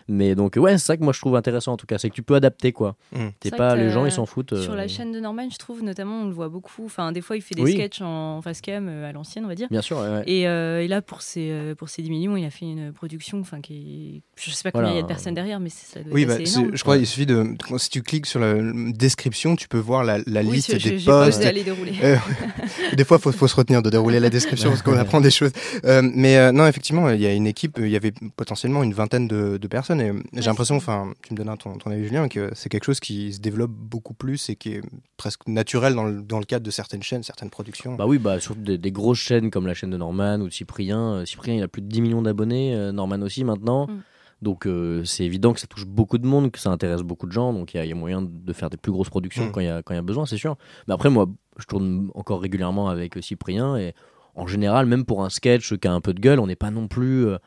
[0.07, 2.15] mais donc ouais c'est ça que moi je trouve intéressant en tout cas c'est que
[2.15, 3.29] tu peux adapter quoi Mm.
[3.39, 5.57] t'es C'est pas les gens ils s'en foutent Sur euh, la chaîne de Norman, je
[5.57, 6.85] trouve notamment, on le voit beaucoup.
[6.85, 7.71] Enfin, des fois, il fait des Oui.
[7.73, 9.67] sketchs en face cam euh, à l'ancienne, on va dire.
[9.71, 10.23] bien sûr ouais, ouais.
[10.27, 12.91] Et, euh, et là, pour ces, euh, pour ces 10 millions, il a fait une
[12.93, 14.41] production enfin, qui est...
[14.41, 14.93] Je sais pas combien Voilà.
[14.93, 16.75] il y a de personnes derrière, mais ça doit Oui, être bah, assez c'est- énorme.
[16.75, 17.55] je crois qu'il suffit de.
[17.77, 18.53] Si tu cliques sur la
[18.91, 21.93] description, tu peux voir la, la Oui, liste je- des pas osé aller dérouler.
[22.03, 22.15] Euh,
[22.95, 25.31] des fois, il faut, faut se retenir de dérouler la description parce qu'on apprend des
[25.31, 25.51] choses.
[25.85, 28.93] Euh, mais euh, non, effectivement, il y a une équipe, il y avait potentiellement une
[28.93, 30.01] vingtaine de, de personnes.
[30.01, 32.99] Et j'ai l'impression, enfin, tu me donnes ton, ton avis, Julien, que c'est quelque chose
[32.99, 34.81] qui se développe beaucoup plus et qui est
[35.17, 37.95] presque naturel dans le, dans le cadre de certaines chaînes, certaines productions.
[37.95, 40.53] Bah oui, bah, sur des, des grosses chaînes comme la chaîne de Norman ou de
[40.53, 40.99] Cyprien.
[41.15, 43.87] Euh, Cyprien, il a plus de 10 millions d'abonnés, euh, Norman aussi maintenant.
[43.87, 44.01] Mm.
[44.41, 47.31] Donc euh, c'est évident que ça touche beaucoup de monde, que ça intéresse beaucoup de
[47.33, 47.51] gens.
[47.51, 49.51] Donc il y, a- il y a moyen de faire des plus grosses productions Mm.
[49.51, 50.55] quand il y, a- quand il y a besoin, c'est sûr.
[50.87, 51.27] Mais après, moi,
[51.59, 53.77] je tourne encore régulièrement avec euh, Cyprien.
[53.77, 53.93] Et
[54.35, 56.71] en général, même pour un sketch qui a un peu de gueule, on n'est pas
[56.71, 57.25] non plus.
[57.27, 57.37] euh,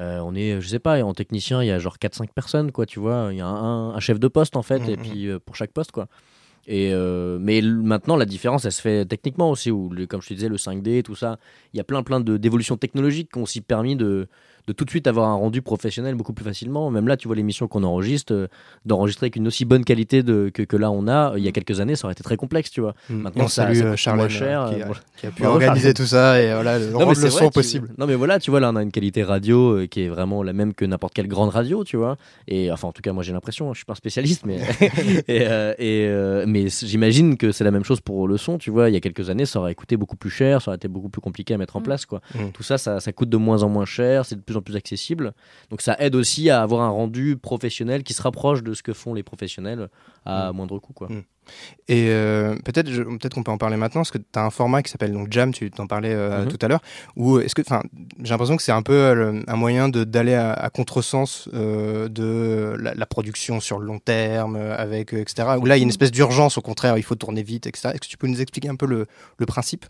[0.00, 2.84] euh, on est, je sais pas, en technicien, il y a genre 4-5 personnes, quoi,
[2.84, 3.28] tu vois.
[3.30, 5.00] Il y a un, un chef de poste, en fait, et mm.
[5.00, 6.08] puis euh, pour chaque poste, quoi.
[6.66, 10.28] Et euh, mais maintenant, la différence, elle se fait techniquement aussi, où, le- comme je
[10.28, 11.38] te disais, le 5D, tout ça,
[11.72, 14.28] il y a plein, plein de- d'évolutions technologiques qui ont aussi permis de,
[14.66, 16.90] de tout de suite avoir un rendu professionnel beaucoup plus facilement.
[16.90, 18.46] Même là, tu vois l'émission qu'on enregistre, euh,
[18.86, 21.48] d'enregistrer avec une aussi bonne qualité de, que, que là on a, euh, il y
[21.48, 22.94] a quelques années, ça aurait été très complexe, tu vois.
[23.10, 23.14] Mm.
[23.16, 25.00] Maintenant, on ça- salue ça euh, Charlène, cher, euh, qui, a, voilà.
[25.16, 27.46] qui a pu organiser tout ça et voilà, le, Non, mais rendre le vrai, son
[27.48, 27.88] tu- possible.
[27.98, 30.42] Non mais voilà, tu vois là on a une qualité radio euh, qui est vraiment
[30.42, 32.16] la même que n'importe quelle grande radio, tu vois.
[32.48, 34.56] Et enfin en tout cas moi j'ai l'impression, je suis pas un spécialiste mais
[35.28, 38.70] et, euh, et, euh, mais j'imagine que c'est la même chose pour le son, tu
[38.70, 38.88] vois.
[38.88, 41.08] Il y a quelques années ça aurait coûté beaucoup plus cher, ça aurait été beaucoup
[41.08, 41.84] plus compliqué à mettre en Mm.
[41.84, 42.20] place quoi.
[42.34, 42.48] Mm.
[42.52, 44.76] Tout ça, ça ça coûte de moins en moins cher, c'est de plus en plus
[44.76, 45.32] accessible.
[45.70, 48.92] Donc ça aide aussi à avoir un rendu professionnel qui se rapproche de ce que
[48.92, 49.88] font les professionnels
[50.26, 50.56] à Mm.
[50.56, 51.08] moindre coût quoi.
[51.08, 51.22] Mm.
[51.88, 54.82] Et euh, peut-être peut-être qu'on peut en parler maintenant, parce que tu as un format
[54.82, 56.48] qui s'appelle donc Jam, tu t'en parlais euh, Mhm.
[56.48, 56.80] tout à l'heure,
[57.16, 57.82] où est-ce que, enfin,
[58.22, 62.94] j'ai l'impression que c'est un peu euh, un moyen d'aller à, à contresens de la,
[62.94, 65.48] la production sur le long terme, avec etc.
[65.60, 67.90] Où là il y a une espèce d'urgence, au contraire, il faut tourner vite, etc.
[67.92, 69.06] Est-ce que tu peux nous expliquer un peu le,
[69.38, 69.84] le principe?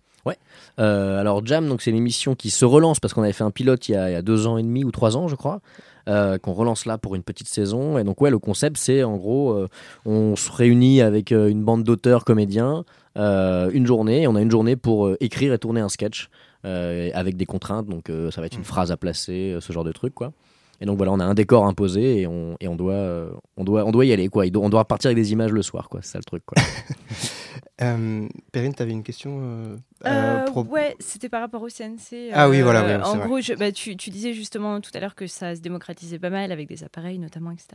[0.78, 3.50] Euh, alors Jam, donc c'est une émission qui se relance parce qu'on avait fait un
[3.50, 5.36] pilote il y a, il y a deux ans et demi ou trois ans, je
[5.36, 5.60] crois,
[6.08, 7.98] euh, qu'on relance là pour une petite saison.
[7.98, 9.68] Et donc ouais, le concept c'est en gros, euh,
[10.04, 12.84] on se réunit avec une bande d'auteurs comédiens
[13.16, 14.22] une journée.
[14.22, 16.28] Et on a une journée pour écrire et tourner un sketch
[16.64, 17.86] avec des contraintes.
[17.86, 20.32] Donc ça va être une phrase à placer, ce genre de truc quoi.
[20.80, 23.84] Et donc voilà, on a un décor imposé et on, et on, doit, on, doit,
[23.84, 24.44] on doit y aller quoi.
[24.56, 26.00] On doit repartir avec des images le soir quoi.
[26.02, 26.60] C'est ça le truc quoi.
[27.82, 32.30] euh, Perrine, tu avais une question euh, Euh, pro- Ouais, c'était par rapport au CNC.
[32.32, 34.90] Ah oui, euh, voilà, oui, c'est en gros, je- bah, tu, tu disais justement tout
[34.94, 37.68] à l'heure que ça se démocratisait pas mal avec des appareils notamment, etc.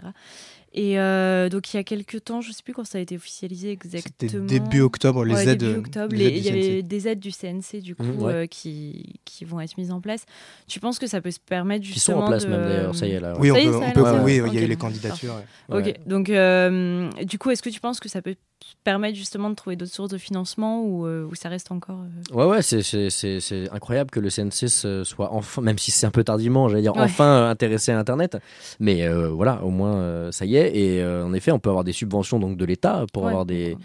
[0.74, 3.16] Et euh, donc il y a quelques temps, je sais plus quand ça a été
[3.16, 4.46] officialisé exactement.
[4.46, 5.58] Début octobre, les Ouais, aides.
[5.58, 6.88] début octobre, les les- aides il du y avait CNC.
[6.88, 8.34] des aides du CNC du coup ouais.
[8.34, 10.26] euh, qui, qui vont être mises en place.
[10.68, 12.96] Tu penses que ça peut se permettre Qui sont justement en place de- même d'ailleurs,
[12.96, 13.34] ça y est là.
[13.40, 13.52] ouais.
[13.52, 15.34] Oui, on peut, on oui, il y a eu les candidatures.
[15.70, 15.80] ouais.
[15.80, 16.00] Ok, Ouais.
[16.06, 18.36] donc euh, du coup, est-ce que tu penses que ça peut
[18.84, 22.00] permettre justement de trouver d'autres sources de financement ou, euh, ou ça reste encore
[22.32, 25.78] euh, Ouais, ouais, c'est- c'est c'est- c'est incroyable que le CNC se- soit enfin, même
[25.78, 27.02] si c'est un peu tardivement, j'allais dire, Ouais.
[27.04, 28.38] enfin euh, intéressé à Internet.
[28.80, 30.76] Mais euh, voilà, au moins, euh, ça y est.
[30.78, 33.46] Et euh, en effet, on peut avoir des subventions donc, de l'État pour Ouais, avoir
[33.46, 33.78] des,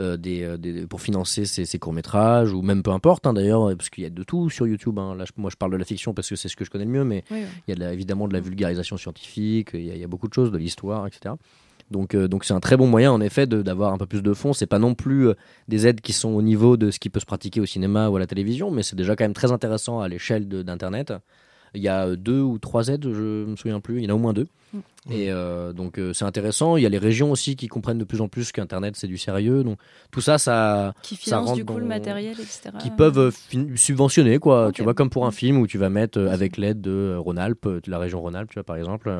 [0.00, 3.74] euh, des, euh, des- pour financer ces, ces courts-métrages, ou même peu importe, hein, d'ailleurs,
[3.76, 4.98] parce qu'il y a de tout sur YouTube.
[4.98, 5.14] hein.
[5.14, 6.84] Là, je- moi, je parle de la fiction parce que c'est ce que je connais
[6.84, 7.46] le mieux, mais Oui, oui.
[7.66, 10.04] il y a de la- évidemment de la vulgarisation scientifique, il y, a- il y
[10.04, 11.34] a beaucoup de choses, de l'histoire, etc.
[11.92, 14.34] Donc, euh, donc c'est un très bon moyen en effet d'avoir un peu plus de
[14.34, 14.52] fonds.
[14.52, 15.34] C'est pas non plus euh,
[15.68, 18.16] des aides qui sont au niveau de ce qui peut se pratiquer au cinéma ou
[18.16, 21.12] à la télévision, mais c'est déjà quand même très intéressant à l'échelle d'Internet.
[21.74, 23.98] Il y a deux ou trois aides, je me souviens plus.
[23.98, 24.46] Il y en a au moins deux.
[24.72, 24.78] Mm.
[25.10, 26.76] Et euh, donc euh, c'est intéressant.
[26.76, 29.18] Il y a les régions aussi qui comprennent de plus en plus qu'Internet c'est du
[29.18, 29.64] sérieux.
[29.64, 29.78] Donc
[30.10, 32.70] tout ça, ça, Qui ça finance rentre du coup le matériel, etc.
[32.78, 34.70] qui peuvent euh, subventionner quoi.
[34.72, 37.66] Tu vois comme pour un film où tu vas mettre euh, avec l'aide de Rhône-Alpes,
[37.66, 39.12] de la région Rhône-Alpes, tu vois par exemple.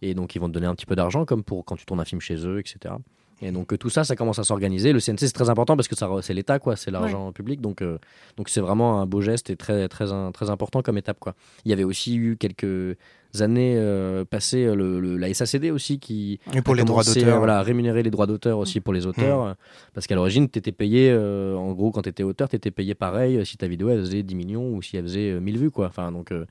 [0.00, 2.00] et donc ils vont te donner un petit peu d'argent comme pour quand tu tournes
[2.00, 2.94] un film chez eux, etc.
[3.42, 4.92] Et donc euh, tout ça, ça commence à s'organiser.
[4.92, 7.60] Le CNC c'est très important parce que c'est l'État quoi, c'est l'argent public.
[7.60, 7.98] Donc euh,
[8.36, 11.34] donc c'est vraiment un beau geste et très très un- très important comme étape quoi.
[11.64, 12.96] Il y avait aussi eu quelques
[13.40, 17.38] années euh, passées le, le- la SACD aussi qui Et pour a les droits d'auteur.
[17.38, 19.42] Voilà, rémunérer les droits d'auteur aussi pour les auteurs.
[19.42, 19.54] euh,
[19.94, 22.70] Parce qu'à l'origine, tu étais payé, euh, en gros, quand tu étais auteur, tu étais
[22.70, 25.58] payé pareil si ta vidéo elle faisait 10 millions ou si elle faisait euh, 1000
[25.58, 25.70] vues.
[25.70, 25.86] Quoi.
[25.86, 26.44] Enfin, donc, euh,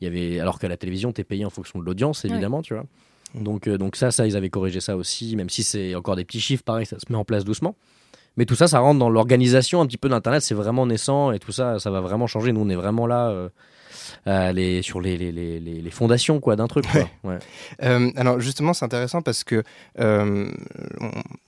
[0.00, 0.40] il y avait...
[0.40, 2.84] Alors qu'à la télévision, tu es payé en fonction de l'audience, évidemment, tu vois.
[3.34, 6.24] Donc, euh, donc ça, ça, ils avaient corrigé ça aussi, même si c'est encore des
[6.24, 7.74] petits chiffres, pareil, ça se met en place doucement.
[8.36, 11.38] Mais tout ça, ça rentre dans l'organisation un petit peu d'Internet, c'est vraiment naissant et
[11.38, 12.52] tout ça, ça va vraiment changer.
[12.52, 13.28] Nous, on est vraiment là
[14.26, 16.84] euh, les, sur les, les, les, les- les fondations quoi, d'un truc.
[16.90, 17.08] Quoi.
[17.22, 17.38] Ouais.
[17.84, 19.62] Euh, alors justement, c'est intéressant parce que
[19.98, 20.50] on-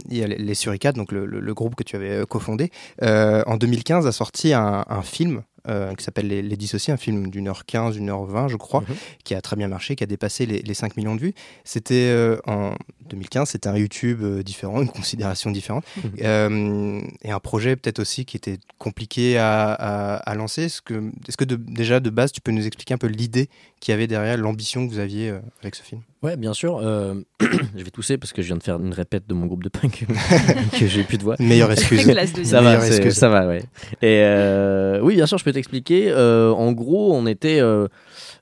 [0.09, 2.71] il y a les, Suricates, donc le, le- le groupe que tu avais cofondé,
[3.03, 7.29] en 2015 a sorti un, un film euh, qui s'appelle Les, les Dissociés, un film
[7.31, 8.97] d'une heure 15, une heure 20, je crois, Mhm.
[9.25, 11.35] qui a très bien marché, qui a dépassé les, les 5 millions de vues.
[11.65, 12.75] C'était euh, en
[13.09, 15.85] 2015, c'était un YouTube euh, différent, une considération différente,
[16.21, 17.03] Mhm.
[17.23, 20.65] Et un projet peut-être aussi qui était compliqué à, à- à lancer.
[20.65, 23.49] Est-ce que, est-ce que de- déjà de base, tu peux nous expliquer un peu l'idée
[23.81, 26.03] qu'il y avait derrière, l'ambition que vous aviez avec ce film?
[26.23, 26.79] Ouais, bien sûr.
[26.83, 29.63] euh, je vais tousser parce que je viens de faire une répète de mon groupe
[29.63, 30.07] de punk
[30.79, 31.37] que j'ai plus de voix.
[31.39, 32.01] Meilleure excuse.
[32.45, 33.15] Ça va, excuse.
[33.15, 33.63] ça va, ouais.
[34.03, 36.11] Et euh, oui, bien sûr, je peux t'expliquer.
[36.11, 37.87] Euh, en gros, on était, euh,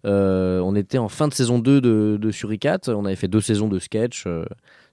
[0.07, 2.79] euh, on était en fin de saison 2 de, de Suricat.
[2.89, 4.45] On avait fait deux saisons de sketch euh,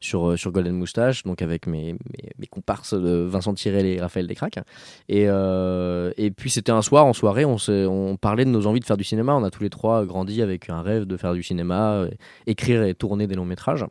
[0.02, 1.96] sur, euh, sur Golden Moustache, donc avec mes,
[2.38, 4.60] mes, comparses de Vincent Tirel et Raphaël Descraques.
[5.08, 8.82] Et, euh, et puis c'était un soir, en soirée, on, on parlait de nos envies
[8.82, 9.34] de faire du cinéma.
[9.34, 12.10] On a tous les trois grandi avec un rêve de faire du cinéma, euh,
[12.48, 13.86] écrire et tourner des longs métrages.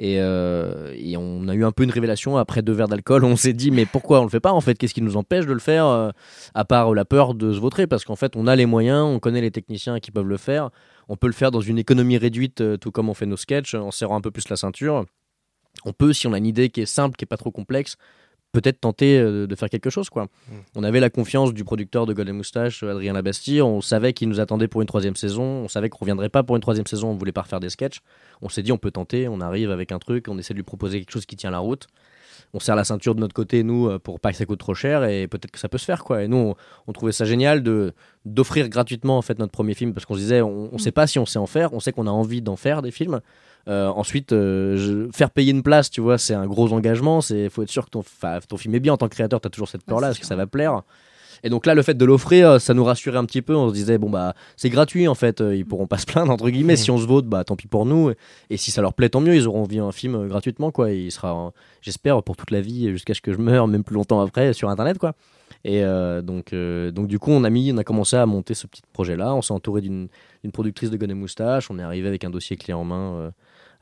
[0.00, 3.24] Et, et on a eu un peu une révélation après deux verres d'alcool.
[3.24, 4.76] On s'est dit, mais pourquoi on le fait pas en fait?
[4.76, 6.12] Qu'est-ce qui nous empêche de le faire
[6.54, 9.18] À part la peur de se vautrer, parce qu'en fait, on a les moyens, on
[9.18, 10.70] connaît les techniciens qui peuvent le faire.
[11.08, 13.90] On peut le faire dans une économie réduite, tout comme on fait nos sketchs, en
[13.90, 15.04] serrant un peu plus la ceinture.
[15.84, 17.96] On peut, si on a une idée qui est simple, qui est pas trop complexe,
[18.52, 20.08] peut-être tenter euh, de faire quelque chose.
[20.08, 20.26] quoi.
[20.74, 23.60] On avait la confiance du producteur de Golden Moustache, euh, Adrien Labastille.
[23.62, 25.42] On savait qu'il nous attendait pour une troisième saison.
[25.44, 27.10] On savait qu'on reviendrait pas pour une troisième saison.
[27.10, 27.98] On voulait pas refaire des sketchs.
[28.40, 29.28] On s'est dit, on peut tenter.
[29.28, 30.28] On arrive avec un truc.
[30.28, 31.86] On essaie de lui proposer quelque chose qui tient la route.
[32.54, 34.72] On serre la ceinture de notre côté, nous, euh, pour pas que ça coûte trop
[34.74, 35.04] cher.
[35.04, 36.02] Et peut-être que ça peut se faire.
[36.02, 36.22] quoi.
[36.22, 36.54] Et nous, on,
[36.86, 37.92] on trouvait ça génial de
[38.24, 41.06] d'offrir gratuitement en fait notre premier film parce qu'on se disait, on, on sait pas
[41.06, 41.74] si on sait en faire.
[41.74, 43.20] On sait qu'on a envie d'en faire des films.
[43.68, 47.20] Euh, ensuite, euh, je- faire payer une place, tu vois, c'est un gros engagement.
[47.20, 49.40] C'est faut être sûr que ton, film est bien en tant que créateur.
[49.40, 50.82] Tu as toujours cette peur-là, est-ce que ça va plaire?
[51.44, 53.54] Et donc là, le fait de l'offrir, euh, ça nous rassurait un petit peu.
[53.54, 56.48] On se disait, bon, bah, c'est gratuit en fait, ils pourront pas se plaindre, entre
[56.50, 56.76] guillemets.
[56.76, 58.10] Si on se vote, bah, tant pis pour nous.
[58.50, 60.90] Et, si ça leur plaît, tant mieux, ils auront vu un film gratuitement, quoi.
[60.90, 61.52] Et il sera,
[61.82, 64.70] j'espère, pour toute la vie, jusqu'à ce que je meure, même plus longtemps après, sur
[64.70, 65.14] internet, quoi.
[65.64, 68.54] Et euh, donc, euh, donc, du coup, on a, mis, on a commencé à monter
[68.54, 69.34] ce petit projet-là.
[69.34, 70.08] On s'est entouré d'une
[70.44, 71.70] d'une productrice de Gun et Moustache.
[71.70, 73.14] On est arrivé avec un dossier clé en main.
[73.14, 73.30] euh,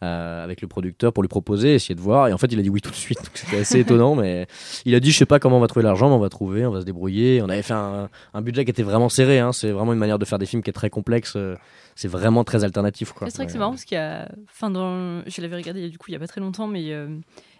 [0.02, 2.28] euh, avec le producteur pour lui proposer, essayer de voir.
[2.28, 3.18] Et en fait, il a dit oui tout de suite.
[3.34, 4.46] C'était assez étonnant, mais
[4.84, 6.66] il a dit je sais pas comment on va trouver l'argent, mais on va trouver,
[6.66, 7.40] on va se débrouiller.
[7.42, 9.38] On avait fait un, un budget qui était vraiment serré.
[9.38, 9.52] hein.
[9.52, 11.34] C'est vraiment une manière de faire des films qui est très complexe.
[11.36, 11.56] euh,
[11.94, 13.12] C'est vraiment très alternatif.
[13.26, 13.58] C'est vrai que c'est Ouais.
[13.60, 14.28] marrant parce qu'il y a.
[14.50, 15.22] Enfin, dans...
[15.26, 17.08] Je l'avais regardé du coup il y a pas très longtemps, mais euh,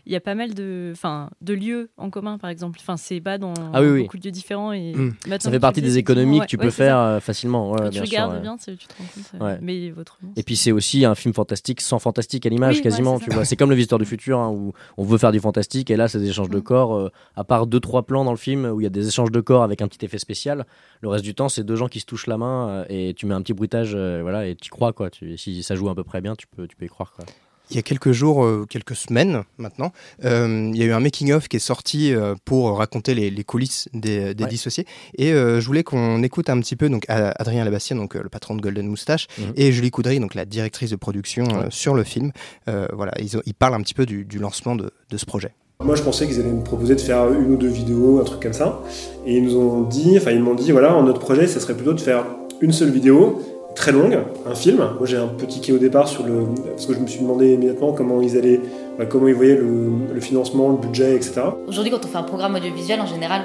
[0.06, 2.78] il y a pas mal de, enfin, de lieux en commun par exemple.
[2.80, 4.02] Enfin, c'est pas dans Ah oui, oui.
[4.02, 4.72] beaucoup de lieux différents.
[4.72, 5.14] Et Mm.
[5.26, 7.72] maintenant Ça fait partie des économies que tu peux ouais, faire euh, facilement.
[7.72, 9.04] ouais, tu bien regardes bien, tu te rends
[9.38, 9.42] compte.
[9.42, 9.58] euh.
[9.60, 10.18] Mais votre.
[10.36, 13.18] Et puis c'est aussi un film fantastique sans fantastique à l'image Oui, quasiment.
[13.18, 15.90] tu vois, c'est comme le Visiteur du futur hein, où on veut faire du fantastique
[15.90, 16.94] et là c'est des échanges de corps.
[16.94, 19.30] euh, à part deux trois plans dans le film où il y a des échanges
[19.32, 20.66] de corps avec un petit effet spécial,
[21.00, 23.26] le reste du temps c'est deux gens qui se touchent la main euh, et tu
[23.26, 25.10] mets un petit bruitage, voilà et tu crois quoi.
[25.10, 27.24] Tu, si ça joue à peu près bien, tu peux tu peux y croire quoi.
[27.70, 29.92] Il y a quelques jours, euh, quelques semaines maintenant,
[30.24, 33.44] euh, il y a eu un making-of qui est sorti euh, pour raconter les, les
[33.44, 34.50] coulisses des, des Ouais.
[34.50, 34.86] dissociés.
[35.18, 38.54] Et euh, je voulais qu'on écoute un petit peu donc Adrien Labastien, donc le patron
[38.54, 39.52] de Golden Moustache, Mhm.
[39.56, 41.66] et Julie Coudry, donc la directrice de production euh, Ouais.
[41.70, 42.30] sur le film.
[42.68, 45.26] Euh, voilà, ils, ont- ils parlent un petit peu du, du lancement de, de ce
[45.26, 45.52] projet.
[45.84, 48.40] Moi, je pensais qu'ils allaient me proposer de faire une ou deux vidéos, un truc
[48.40, 48.80] comme ça.
[49.26, 51.92] Et ils nous ont dit, enfin, ils m'ont dit, voilà, notre projet, ça serait plutôt
[51.92, 52.24] de faire
[52.62, 53.42] une seule vidéo,
[53.76, 54.18] très longue,
[54.50, 54.78] un film.
[54.78, 56.46] Moi, j'ai un petit quai au départ sur le.
[56.70, 58.60] Parce que je me suis demandé immédiatement comment ils allaient.
[58.98, 61.42] bah, comment ils voyaient le, financement, le budget, etc.
[61.68, 63.42] Aujourd'hui, quand on fait un programme audiovisuel, en général,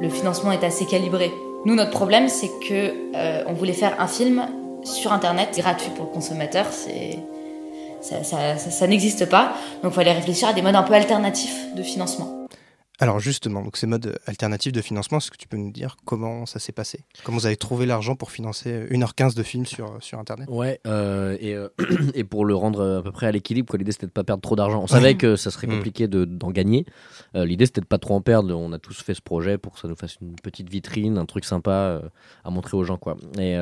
[0.00, 1.30] le financement est assez calibré.
[1.66, 4.42] Nous, notre problème, c'est que euh, on voulait faire un film
[4.84, 6.66] sur Internet, gratuit pour le consommateur.
[8.00, 9.54] Ça n'existe pas.
[9.82, 12.45] Donc, il fallait réfléchir à des modes un peu alternatifs de financement.
[12.98, 16.46] Alors justement, donc ces modes alternatifs de financement, est-ce que tu peux nous dire comment
[16.46, 17.00] ça s'est passé?
[17.24, 20.48] Comment vous avez trouvé l'argent pour financer 1h15 de film sur, sur Internet?
[20.50, 21.68] Ouais, euh, et, euh,
[22.14, 24.56] et pour le rendre à peu près à l'équilibre, l'idée c'était de pas perdre trop
[24.56, 24.82] d'argent.
[24.82, 25.70] On savait que ça serait Mm.
[25.76, 26.86] compliqué de- d'en gagner.
[27.34, 28.54] Euh, l'idée c'était de pas trop en perdre.
[28.56, 31.26] On a tous fait ce projet pour que ça nous fasse une petite vitrine, un
[31.26, 32.00] truc sympa
[32.44, 32.96] à montrer aux gens.
[32.96, 33.16] quoi.
[33.38, 33.56] Et,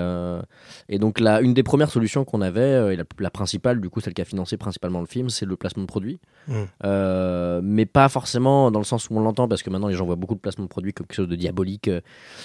[0.88, 4.01] et donc là, une des premières solutions qu'on avait, et la, la principale, du coup
[4.01, 6.20] celle qui a financé principalement le film, c'est le placement de produits.
[6.47, 6.55] Mm.
[6.85, 10.05] Euh, mais pas forcément dans le sens où on l'entend, parce que maintenant les gens
[10.07, 12.01] voient beaucoup de placement de produits comme quelque chose de diabolique, euh,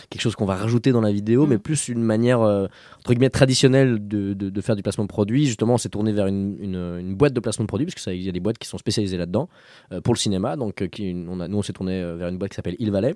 [0.10, 2.66] quelque chose qu'on va rajouter dans la vidéo, mais plus une manière euh,
[3.00, 5.46] entre guillemets traditionnelle de, de- de faire du placement de produits.
[5.46, 8.02] Justement, on s'est tourné vers une, une- une boîte de placement de produits, parce que
[8.02, 9.50] ça, il y a des boîtes qui sont spécialisées là-dedans
[9.92, 10.56] euh, pour le cinéma.
[10.56, 13.16] Donc, qui, on a, nous, on s'est tourné vers une boîte qui s'appelle Il Valais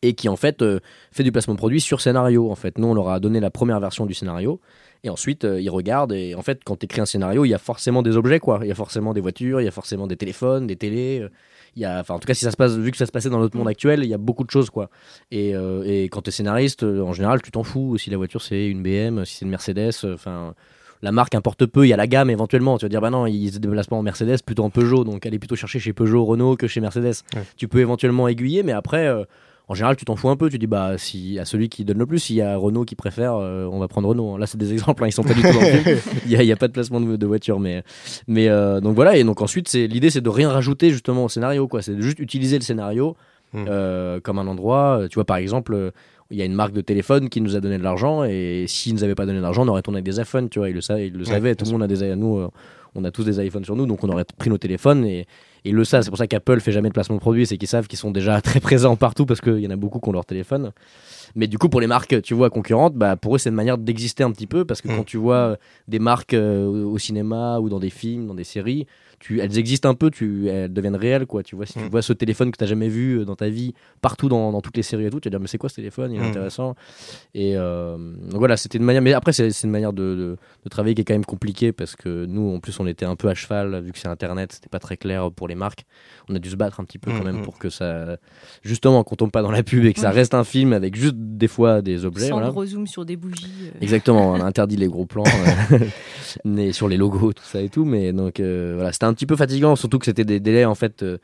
[0.00, 0.80] et qui en fait euh,
[1.12, 2.50] fait du placement de produits sur scénario.
[2.50, 4.60] En fait, nous, on leur a donné la première version du scénario.
[5.04, 6.12] Et ensuite, euh, ils regardent.
[6.12, 8.60] Et en fait, quand tu écris un scénario, il y a forcément des objets, quoi.
[8.62, 11.20] Il y a forcément des voitures, il y a forcément des téléphones, des télés.
[11.22, 11.28] euh,
[11.74, 13.12] Il y a, enfin, en tout cas, si ça se passe, vu que ça se
[13.12, 14.90] passait dans notre monde actuel, il y a beaucoup de choses, quoi.
[15.30, 17.96] Et, euh, et quand tu es scénariste, euh, en général, tu t'en fous.
[17.96, 20.54] Si la voiture, c'est une BM, si c'est une Mercedes, euh, enfin.
[21.00, 22.76] la marque importe peu, il y a la gamme éventuellement.
[22.78, 25.24] Tu vas dire, bah non, ils se déplacent pas en Mercedes, plutôt en Peugeot, donc
[25.26, 27.24] allez plutôt chercher chez Peugeot, Renault que chez Mercedes.
[27.34, 27.42] Ouais.
[27.56, 29.24] Tu peux éventuellement aiguiller, mais après, euh,
[29.68, 30.50] en général, tu t'en fous un peu.
[30.50, 32.94] Tu dis, bah, si à celui qui donne le plus, s'il y a Renault qui
[32.96, 34.36] préfère, euh, on va prendre Renault.
[34.36, 35.98] Là, c'est des exemples, hein, ils sont pas du tout dans le film.
[36.26, 37.82] Il y a, pas de placement de, de voiture, mais,
[38.26, 39.16] mais euh, donc voilà.
[39.16, 41.80] Et donc ensuite, c'est l'idée, c'est de rien rajouter justement au scénario, quoi.
[41.82, 43.16] C'est de juste utiliser le scénario
[43.54, 43.66] Mm.
[43.68, 45.02] euh, comme un endroit.
[45.10, 45.92] Tu vois, par exemple.
[46.30, 48.94] il y a une marque de téléphone qui nous a donné de l'argent et s'ils
[48.94, 50.80] nous avaient pas donné d'argent, on aurait tourné avec des iPhones, tu vois, ils le,
[50.80, 52.48] sa- ils le Ouais, savaient, tout le monde a des nous,
[52.94, 55.26] on a tous des iPhones sur nous, donc on aurait pris nos téléphones et
[55.64, 56.02] ils le savent.
[56.02, 58.10] C'est pour ça qu'Apple fait jamais de placement de produits, c'est qu'ils savent qu'ils sont
[58.10, 60.72] déjà très présents partout parce qu'il y en a beaucoup qui ont leur téléphone.
[61.34, 63.78] Mais du coup, pour les marques, tu vois, concurrentes, bah, pour eux, c'est une manière
[63.78, 64.96] d'exister un petit peu parce que Mm.
[64.96, 65.56] quand tu vois euh,
[65.88, 68.86] des marques euh, au cinéma ou dans des films, dans des séries,
[69.18, 71.42] tu, elles existent un peu, tu, elles deviennent réelles, quoi.
[71.44, 71.88] Tu vois, si tu Mm.
[71.88, 74.60] vois ce téléphone que tu n'as jamais vu euh, dans ta vie, partout dans, dans
[74.60, 76.12] toutes les séries et tout, tu vas dire, mais c'est quoi ce téléphone?
[76.12, 76.26] Il est Mm.
[76.26, 76.74] intéressant.
[77.34, 79.00] Et euh, donc voilà, c'était une manière.
[79.02, 81.72] Mais après, c'est c'est une manière de, de- de travailler qui est quand même compliquée
[81.72, 84.52] parce que nous, en plus, on était un peu à cheval, vu que c'est Internet,
[84.52, 85.84] c'était pas très clair pour les marques.
[86.28, 87.42] On a dû se battre un petit peu quand Mm, même mm.
[87.42, 88.16] pour que ça.
[88.62, 90.14] Justement, qu'on tombe pas dans la pub et que ça Ouais.
[90.16, 92.28] reste un film avec juste des fois des objets.
[92.28, 92.50] Sans voilà.
[92.50, 93.46] gros zoom sur des bougies.
[93.74, 93.78] euh.
[93.80, 95.24] Exactement, on a interdit les gros plans
[95.72, 95.78] euh,
[96.44, 97.84] mais sur les logos, tout ça et tout.
[97.84, 100.74] Mais donc euh, voilà, c'était un petit peu fatigant, surtout que c'était des délais en
[100.74, 101.18] fait euh,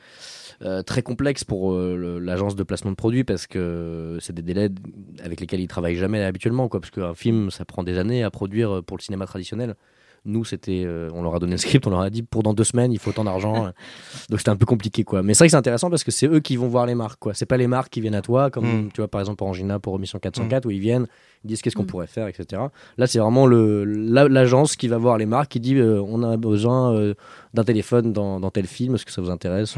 [0.62, 4.71] euh, très complexes pour euh, l'agence de placement de produits parce que c'est des délais
[5.23, 6.81] avec lesquels ils travaillent jamais habituellement, quoi.
[6.81, 9.77] Parce qu'un film, ça prend des années à produire pour le cinéma traditionnel.
[10.29, 12.53] Nous, c'était, euh, on leur a donné le script, on leur a dit pour dans
[12.55, 13.64] deux semaines, il faut tant d'argent.
[14.31, 15.23] Donc c'était un peu compliqué, quoi.
[15.23, 17.19] Mais c'est vrai que c'est intéressant parce que c'est eux qui vont voir les marques,
[17.19, 17.33] quoi.
[17.35, 18.88] C'est pas les marques qui viennent à toi, comme Mm.
[18.93, 21.07] tu vois par exemple Orangina pour Mission 404 où ils viennent,
[21.45, 21.87] ils disent qu'est-ce qu'on Mm.
[21.87, 22.62] pourrait faire, etc.
[22.99, 26.23] Là, c'est vraiment le la- l'agence qui va voir les marques, qui dit euh, on
[26.23, 27.14] a besoin euh,
[27.55, 29.77] d'un téléphone dans, dans tel film, est-ce que ça vous intéresse,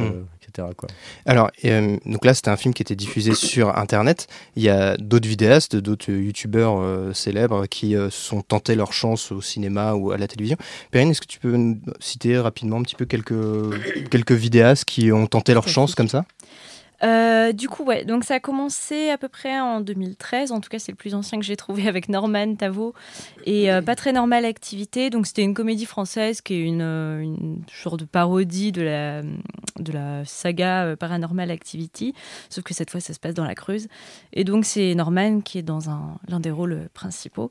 [0.50, 0.68] etc.
[0.76, 0.88] Quoi.
[1.26, 4.26] Alors, euh, donc là, c'était un film qui était diffusé sur Internet.
[4.56, 8.92] Il y a d'autres vidéastes, d'autres youtubeurs euh, célèbres qui euh, se sont tentés leur
[8.92, 10.56] chance au cinéma ou à la télévision.
[10.90, 13.34] Perrine, est-ce que tu peux nous citer rapidement un petit peu quelques,
[14.10, 16.24] quelques vidéastes qui ont tenté leur chance comme ça?
[17.02, 20.52] Euh, du coup, ouais, donc ça a commencé à peu près en 2013.
[20.52, 22.94] En tout cas, c'est le plus ancien que j'ai trouvé avec Norman Tavo
[23.46, 25.08] et euh, Pas très normale activité.
[25.10, 29.22] Donc, c'était une comédie française qui est une, euh, une sorte de parodie de la,
[29.22, 32.14] de la saga Paranormal Activity.
[32.50, 33.88] Sauf que cette fois, ça se passe dans la Creuse.
[34.32, 37.50] Et donc, c'est Norman qui est dans un- l'un des rôles principaux.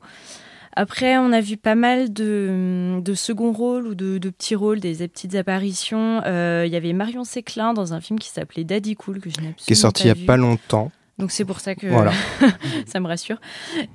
[0.76, 4.78] Après, on a vu pas mal de, de second rôles ou de, de petits rôles,
[4.80, 6.22] des, des petites apparitions.
[6.26, 9.40] Euh, Il y avait Marion Séclin dans un film qui s'appelait Daddy Cool, que je
[9.40, 10.92] n'ai Qui est sorti il n'y a pas longtemps.
[11.20, 12.12] Donc c'est pour ça que Voilà.
[12.86, 13.36] ça me rassure.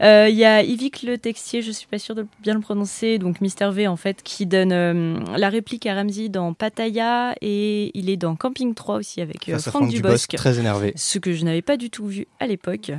[0.02, 3.18] Euh, Il y a Yvick Le Texier, je suis pas sûre de bien le prononcer,
[3.18, 7.92] donc Mister V en fait, qui donne euh, la réplique à Ramsey dans Pattaya et
[7.98, 10.30] il est dans Camping 3 aussi avec euh, Franck, Franck Dubosc.
[10.30, 10.94] Dubosc, très énervé.
[10.96, 12.92] Ce que je n'avais pas du tout vu à l'époque.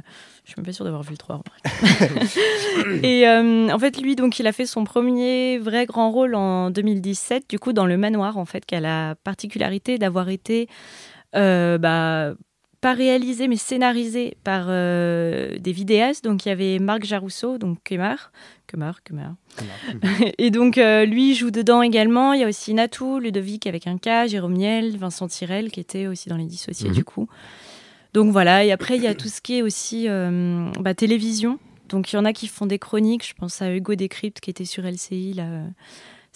[0.44, 3.00] Je suis même pas sûre d'avoir vu le 3 en vrai.
[3.02, 7.50] Et en fait, lui, donc, il a fait son premier vrai grand rôle en 2017,
[7.50, 10.68] du coup, dans Le Manoir, en fait, qui a la particularité d'avoir été
[11.34, 12.34] euh, bah,
[12.86, 16.22] pas réalisé, mais scénarisé par euh, des vidéastes.
[16.22, 18.30] Donc, il y avait Marc Jarousseau, donc Kemar.
[18.68, 19.34] Kemar, Kemar.
[20.38, 22.32] Et donc, euh, lui joue dedans également.
[22.32, 26.06] Il y a aussi Natou, Ludovic avec un K, Jérôme Niel, Vincent Tirel, qui était
[26.06, 26.94] aussi dans Les Dissociés, Mhm.
[26.94, 27.26] du coup.
[28.14, 31.58] Donc voilà, et après, il y a tout ce qui est aussi euh, bah, télévision.
[31.88, 33.26] Donc il y en a qui font des chroniques.
[33.26, 35.44] Je pense à Hugo Décrypte qui était sur LCI là,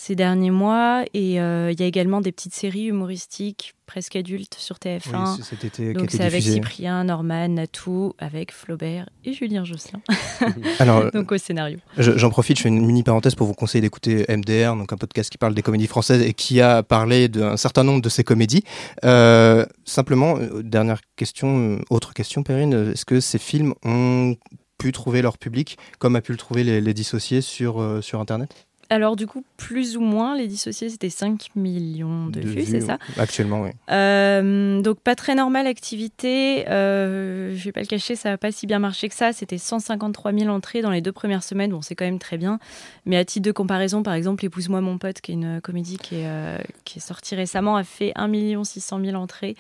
[0.00, 1.04] ces derniers mois.
[1.14, 1.38] Et il y
[1.82, 5.36] a également des petites séries humoristiques presque adultes sur TF1.
[5.36, 10.00] Oui, cet été, Donc c'est avec Cyprien, Norman, Natou, avec Flaubert et Julien Josselin.
[10.78, 11.78] Alors, donc au scénario.
[11.98, 15.28] J'en profite, je fais une mini parenthèse pour vous conseiller d'écouter MDR, donc un podcast
[15.28, 18.62] qui parle des comédies françaises et qui a parlé d'un certain nombre de ces comédies.
[19.04, 24.36] Euh, simplement, dernière question, autre question, Perrine, est-ce que ces films ont
[24.78, 28.20] pu trouver leur public comme a pu le trouver les, les dissociés sur, euh, sur
[28.20, 28.68] Internet?
[28.90, 32.98] Alors du coup, plus ou moins, les dissociés, c'était 5 millions de, vues, c'est ça
[33.16, 33.70] Actuellement, oui.
[33.90, 36.68] Euh, donc pas très normale activité.
[36.68, 39.32] Euh, je vais pas le cacher, ça n'a pas si bien marché que ça.
[39.32, 41.70] C'était 153 000 entrées dans les deux premières semaines.
[41.70, 42.58] Bon, c'est quand même très bien.
[43.06, 46.16] Mais à titre de comparaison, par exemple, Épouse-moi mon pote, qui est une comédie qui
[46.16, 49.54] est, euh, qui est sortie récemment, a fait 1 600 000 entrées.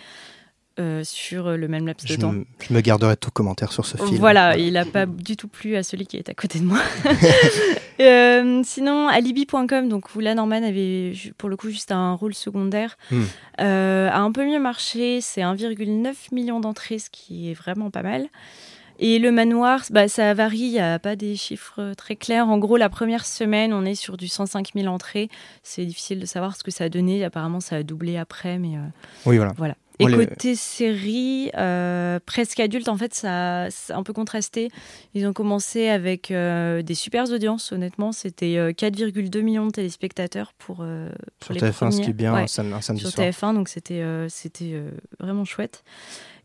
[0.80, 2.32] Euh, sur le même laps de temps.
[2.58, 4.16] je me garderai tout commentaire sur ce film.
[4.16, 6.78] Voilà, il n'a pas du tout plu à celui qui est à côté de moi.
[8.00, 12.96] euh, sinon, alibi.com, donc où la Norman avait pour le coup juste un rôle secondaire,
[13.10, 13.22] hmm.
[13.60, 15.20] euh, a un peu mieux marché.
[15.20, 18.28] C'est 1,9 million d'entrées, ce qui est vraiment pas mal.
[18.98, 22.48] Et le manoir, bah, ça varie, il n'y a pas des chiffres très clairs.
[22.48, 25.28] En gros, la première semaine, on est sur du 105 000 entrées.
[25.62, 27.22] C'est difficile de savoir ce que ça a donné.
[27.22, 28.86] Apparemment, ça a doublé après, mais euh,
[29.26, 29.52] oui, voilà.
[29.56, 29.74] voilà.
[30.00, 34.70] Et côté série, euh, presque adulte, en fait, ça, c'est un peu contrasté.
[35.14, 38.12] Ils ont commencé avec euh, des super audiences, honnêtement.
[38.12, 40.86] C'était 4,2 euh, millions de téléspectateurs pour, pour
[41.44, 44.82] sur TF1, ce qui est bien un, samedi sur TF1, donc c'était, c'était
[45.18, 45.84] vraiment chouette.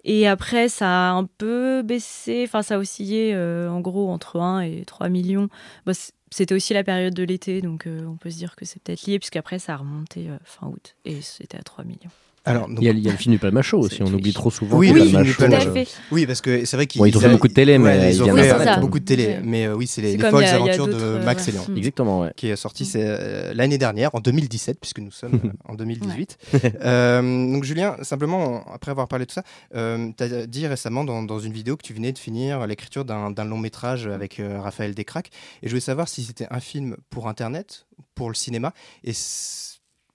[0.03, 4.61] Et après, ça a un peu baissé, enfin, ça a oscillé en gros entre 1
[4.61, 5.49] et 3 millions.
[5.85, 5.93] Bah,
[6.31, 9.17] c'était aussi la période de l'été, donc on peut se dire que c'est peut-être lié,
[9.19, 12.11] puisqu'après, ça a remonté fin août et c'était à 3 millions.
[12.45, 14.33] Alors, il, y a, il, y a, le film du Palma Show aussi, on oublie
[14.33, 14.77] trop souvent.
[14.77, 15.83] Oui, oui, Palma Show, euh...
[16.11, 18.13] oui parce que c'est vrai qu'ils bon, ils ont fait beaucoup de télé, mais ouais,
[18.13, 19.37] ils ont fait oui, beaucoup de télé.
[19.43, 21.63] Mais euh, oui, c'est les, les folles aventures de Max euh, et Léon.
[21.69, 21.77] Mm.
[21.77, 22.31] Exactement, ouais.
[22.35, 26.37] Qui est sorti euh, l'année dernière, en 2017, puisque nous sommes en 2018.
[26.81, 29.43] euh, donc Julien, simplement, après avoir parlé de tout ça,
[29.75, 33.05] euh, tu as dit récemment dans, dans, une vidéo que tu venais de finir l'écriture
[33.05, 35.29] d'un long métrage avec Raphaël Descraques.
[35.63, 38.73] Et je voulais savoir si c'était un film pour Internet, pour le cinéma,
[39.03, 39.13] et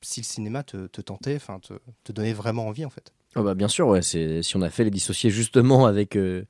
[0.02, 3.12] si le cinéma te, te tentait, enfin te, donnait vraiment envie en fait.
[3.36, 6.44] Oh bah bien sûr, c'est si on a fait les dissocier justement avec euh,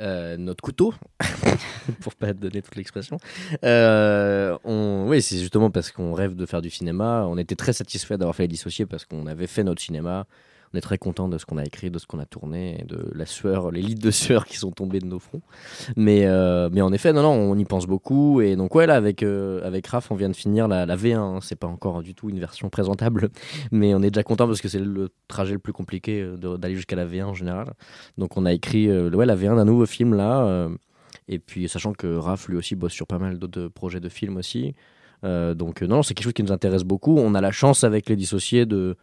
[0.00, 0.92] euh, notre couteau,
[2.00, 3.16] pour pas donner toute l'expression.
[3.64, 7.24] Euh, oui, c'est justement parce qu'on rêve de faire du cinéma.
[7.26, 10.26] On était très satisfait d'avoir fait les dissocier parce qu'on avait fait notre cinéma
[10.72, 13.10] on est très content de ce qu'on a écrit, de ce qu'on a tourné, de
[13.14, 15.42] la sueur, les litres de sueur qui sont tombés de nos fronts.
[15.96, 18.40] Mais, euh, mais en effet, non, non, on y pense beaucoup.
[18.40, 21.16] Et donc, ouais, là, avec, euh, avec Raph, on vient de finir la, la V1.
[21.16, 21.38] Hein.
[21.42, 23.30] C'est pas encore du tout une version présentable,
[23.72, 26.76] mais on est déjà content parce que c'est le trajet le plus compliqué euh, d'aller
[26.76, 27.72] jusqu'à la V1 en général.
[28.16, 30.68] Donc, on a écrit ouais, la V1 d'un nouveau film là.
[31.28, 34.36] et puis, sachant que Raph, lui aussi, bosse sur pas mal d'autres projets de films
[34.36, 34.74] aussi.
[35.22, 37.18] Donc, non, c'est quelque chose qui nous intéresse beaucoup.
[37.18, 38.96] On a la chance avec les dissociés de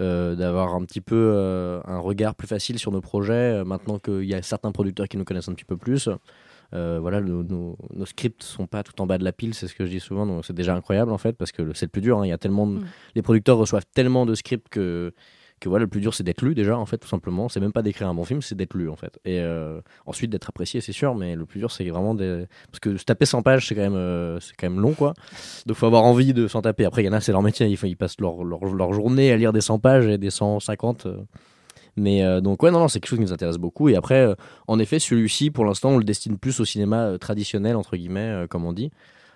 [0.00, 3.98] euh, d'avoir un petit peu euh, un regard plus facile sur nos projets, euh, maintenant
[3.98, 6.08] qu'il y a certains producteurs qui nous connaissent un petit peu plus.
[6.72, 9.74] voilà, nos, nos, nos, scripts sont pas tout en bas de la pile, c'est ce
[9.74, 12.02] que je dis souvent, donc c'est déjà incroyable en fait, parce que c'est le plus
[12.02, 12.18] dur.
[12.18, 12.26] Hein.
[12.26, 12.86] y a tellement, de, mm.
[13.14, 15.12] les producteurs reçoivent tellement de scripts que
[15.60, 17.48] que voilà, le plus dur c'est d'être lu déjà en fait tout simplement.
[17.48, 19.18] C'est même pas d'écrire un bon film, c'est d'être lu en fait.
[19.24, 22.96] Et euh, ensuite d'être apprécié, c'est sûr, mais le plus dur c'est vraiment parce que
[22.96, 25.14] se taper 100 pages c'est quand même euh, c'est quand même long quoi.
[25.66, 26.84] Donc faut avoir envie de s'en taper.
[26.84, 29.36] Après il y en a c'est leur métier, ils, ils passent leur, leur, journée à
[29.36, 31.06] lire des 100 pages et des 150.
[31.06, 31.16] Euh.
[31.96, 33.88] Mais donc ouais non non c'est quelque chose qui nous intéresse beaucoup.
[33.88, 34.32] Et après
[34.68, 38.64] en effet celui-ci pour l'instant on le destine plus au cinéma traditionnel entre guillemets comme
[38.64, 38.92] on dit.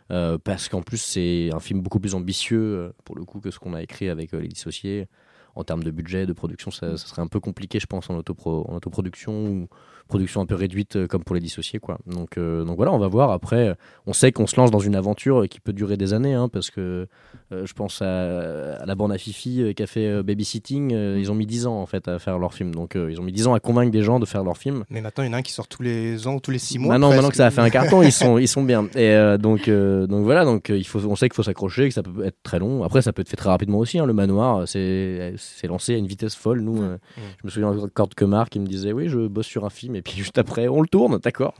[0.08, 3.74] parce qu'en plus c'est un film beaucoup plus ambitieux pour le coup que ce qu'on
[3.74, 5.08] a écrit avec les dissociés
[5.54, 8.66] en termes de budget, de production, ça, serait un peu compliqué, je pense, en, autopro
[8.68, 9.68] en autoproduction ou
[10.08, 11.78] production un peu réduite euh, comme pour les dissocier.
[11.78, 11.98] Quoi.
[12.06, 13.30] Donc, euh, donc voilà, on va voir.
[13.30, 13.74] Après,
[14.06, 16.70] on sait qu'on se lance dans une aventure qui peut durer des années, hein, parce
[16.70, 17.08] que
[17.52, 20.90] euh, je pense à, la bande à Fifi qui a fait Babysitting.
[20.90, 22.74] ils ont mis 10 ans en fait à faire leur film.
[22.74, 24.84] Donc ils ont mis 10 ans à convaincre des gens de faire leur film.
[24.90, 26.58] Mais maintenant, il y en a un qui sort tous les ans ou tous les
[26.58, 26.94] 6 mois.
[26.94, 28.88] Maintenant, maintenant que ça a fait un carton, ils, sont, ils sont bien.
[28.94, 32.24] Et donc, donc voilà, donc, il faut, on sait qu'il faut s'accrocher, que ça peut
[32.24, 32.84] être très long.
[32.84, 33.98] Après, ça peut être fait très rapidement aussi.
[33.98, 35.34] Hein, le manoir, c'est
[35.64, 36.60] lancé à une vitesse folle.
[36.60, 39.70] Nous, je me souviens encore de Kemar qui me disait Oui, je bosse sur un
[39.70, 39.91] film.
[39.94, 41.54] Et puis juste après, on le tourne, d'accord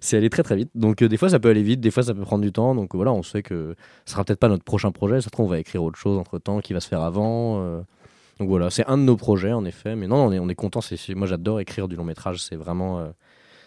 [0.00, 0.70] C'est allé très très vite.
[0.74, 2.74] Donc euh, des fois ça peut aller vite, des fois ça peut prendre du temps.
[2.74, 3.74] Donc voilà, on sait que
[4.04, 5.20] ce sera peut-être pas notre prochain projet.
[5.20, 7.62] Ça on va écrire autre chose entre temps qui va se faire avant.
[7.62, 7.80] Euh.
[8.38, 9.96] Donc voilà, c'est un de nos projets en effet.
[9.96, 10.80] Mais non, on est, on est content.
[11.14, 12.42] Moi j'adore écrire du long métrage.
[12.42, 13.00] C'est vraiment.
[13.00, 13.08] Euh,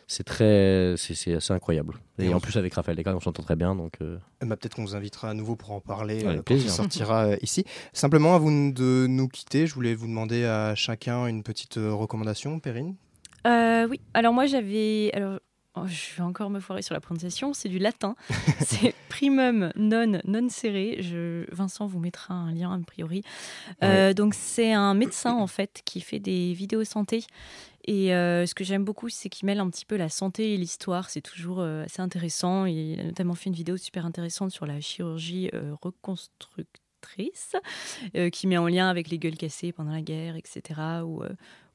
[0.10, 3.76] c'est très c'est assez incroyable et, en plus avec Raphaël Descartes on s'entend très bien
[3.76, 4.00] donc
[4.40, 8.34] bah, peut-être qu'on vous invitera à nouveau pour en parler quand il sortira ici simplement
[8.34, 12.96] avant de nous quitter je voulais vous demander à chacun une petite recommandation Perrine
[13.46, 15.12] euh, oui, alors moi j'avais.
[15.14, 15.40] Alors,
[15.80, 18.16] Oh, je vais encore me foirer sur la prononciation, c'est du latin.
[18.66, 20.98] c'est primum non non serré.
[21.02, 23.22] Je, Vincent vous mettra un lien a priori.
[23.84, 27.26] Euh, donc c'est un médecin en fait qui fait des vidéos santé.
[27.86, 30.58] Et euh, ce que j'aime beaucoup, c'est qu'il mêle un petit peu la santé et
[30.58, 31.12] l'histoire.
[31.12, 32.66] C'est toujours assez intéressant.
[32.66, 37.56] Il a notamment fait une vidéo super intéressante sur la chirurgie reconstructrice,
[38.32, 40.82] qui met en lien avec les gueules cassées pendant la guerre, etc.
[41.06, 41.22] Ou,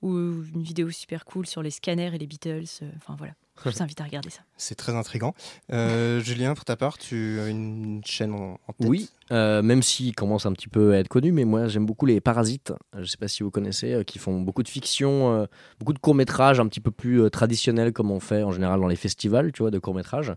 [0.03, 2.65] ou une vidéo super cool sur les scanners et les Beatles.
[2.97, 3.35] Enfin voilà.
[3.65, 4.43] Je vous invite à regarder ça.
[4.63, 5.35] C'est très intriguant.
[5.73, 8.89] Euh, Julien, pour ta part, tu as une chaîne en, tête?
[8.89, 12.07] Oui, euh, même s'il commence un petit peu à être connu, mais moi j'aime beaucoup
[12.07, 12.73] les Parasites.
[12.95, 15.49] Je ne sais pas si vous connaissez, euh, qui font beaucoup de fiction,
[15.81, 18.87] beaucoup de courts métrages un petit peu plus traditionnels comme on fait en général dans
[18.87, 20.33] les festivals, tu vois, de courts métrages.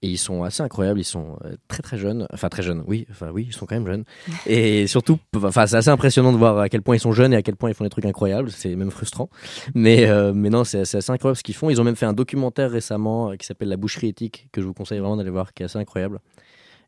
[0.00, 0.98] Et ils sont assez incroyables.
[0.98, 2.82] Ils sont très très jeunes, enfin très jeunes.
[2.86, 4.04] Oui, enfin oui, ils sont quand même jeunes.
[4.46, 7.36] Et surtout, enfin c'est assez impressionnant de voir à quel point ils sont jeunes et
[7.36, 8.50] à quel point ils font des trucs incroyables.
[8.50, 9.28] C'est même frustrant.
[9.74, 11.68] Mais mais non, c'est assez incroyable ce qu'ils font.
[11.68, 14.66] Ils ont même fait un documentaire récemment euh, qui s'appelle La boucherie éthique, que je
[14.66, 16.20] vous conseille vraiment d'aller voir, qui est assez incroyable.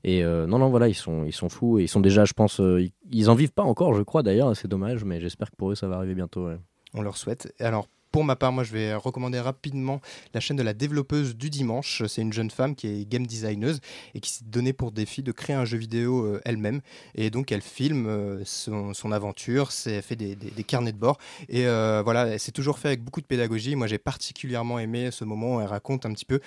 [0.04, 2.32] Et euh, non, non, voilà, ils sont, ils sont fous et ils sont déjà, je
[2.32, 5.56] pense, euh, ils, en vivent pas encore, je crois d'ailleurs, c'est dommage, mais j'espère que
[5.56, 6.48] pour eux ça va arriver bientôt.
[6.94, 7.52] On leur souhaite.
[7.58, 10.00] Alors, pour ma part, moi, je vais recommander rapidement
[10.34, 12.02] la chaîne de la développeuse du dimanche.
[12.06, 13.80] C'est une jeune femme qui est game designeuse
[14.14, 16.80] et qui s'est donnée pour défi de créer un jeu vidéo euh, elle-même.
[17.14, 21.18] Et donc, elle filme euh, son, aventure, elle fait des, carnets de bord.
[21.48, 23.76] Et euh, voilà, c'est toujours fait avec beaucoup de pédagogie.
[23.76, 26.40] Moi, j'ai particulièrement aimé ce moment où elle raconte un petit peu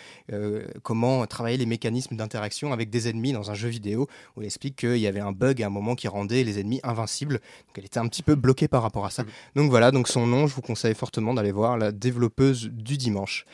[0.83, 4.75] comment travailler les mécanismes d'interaction avec des ennemis dans un jeu vidéo, où elle explique
[4.75, 7.35] qu'il y avait un bug à un moment qui rendait les ennemis invincibles.
[7.35, 9.23] Donc, elle était un petit peu bloquée par rapport à ça.
[9.23, 9.27] Mmh.
[9.55, 13.45] Donc voilà, donc son nom, je vous conseille fortement d'aller voir la développeuse du dimanche.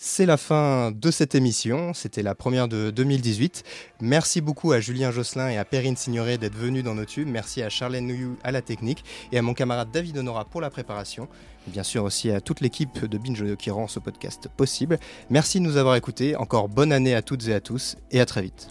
[0.00, 3.64] C'est la fin de cette émission, c'était la première de 2018.
[4.00, 7.26] Merci beaucoup à Julien Josselin et à Perrine Signoret d'être venus dans nos tubes.
[7.26, 10.70] Merci à Charlène Nouyou à la technique et à mon camarade David Honora pour la
[10.70, 11.26] préparation.
[11.66, 15.00] bien sûr aussi à toute l'équipe de Binge qui rend ce podcast possible.
[15.30, 16.36] Merci de nous avoir écoutés.
[16.36, 18.68] Encore bonne année à toutes et à tous et à très vite.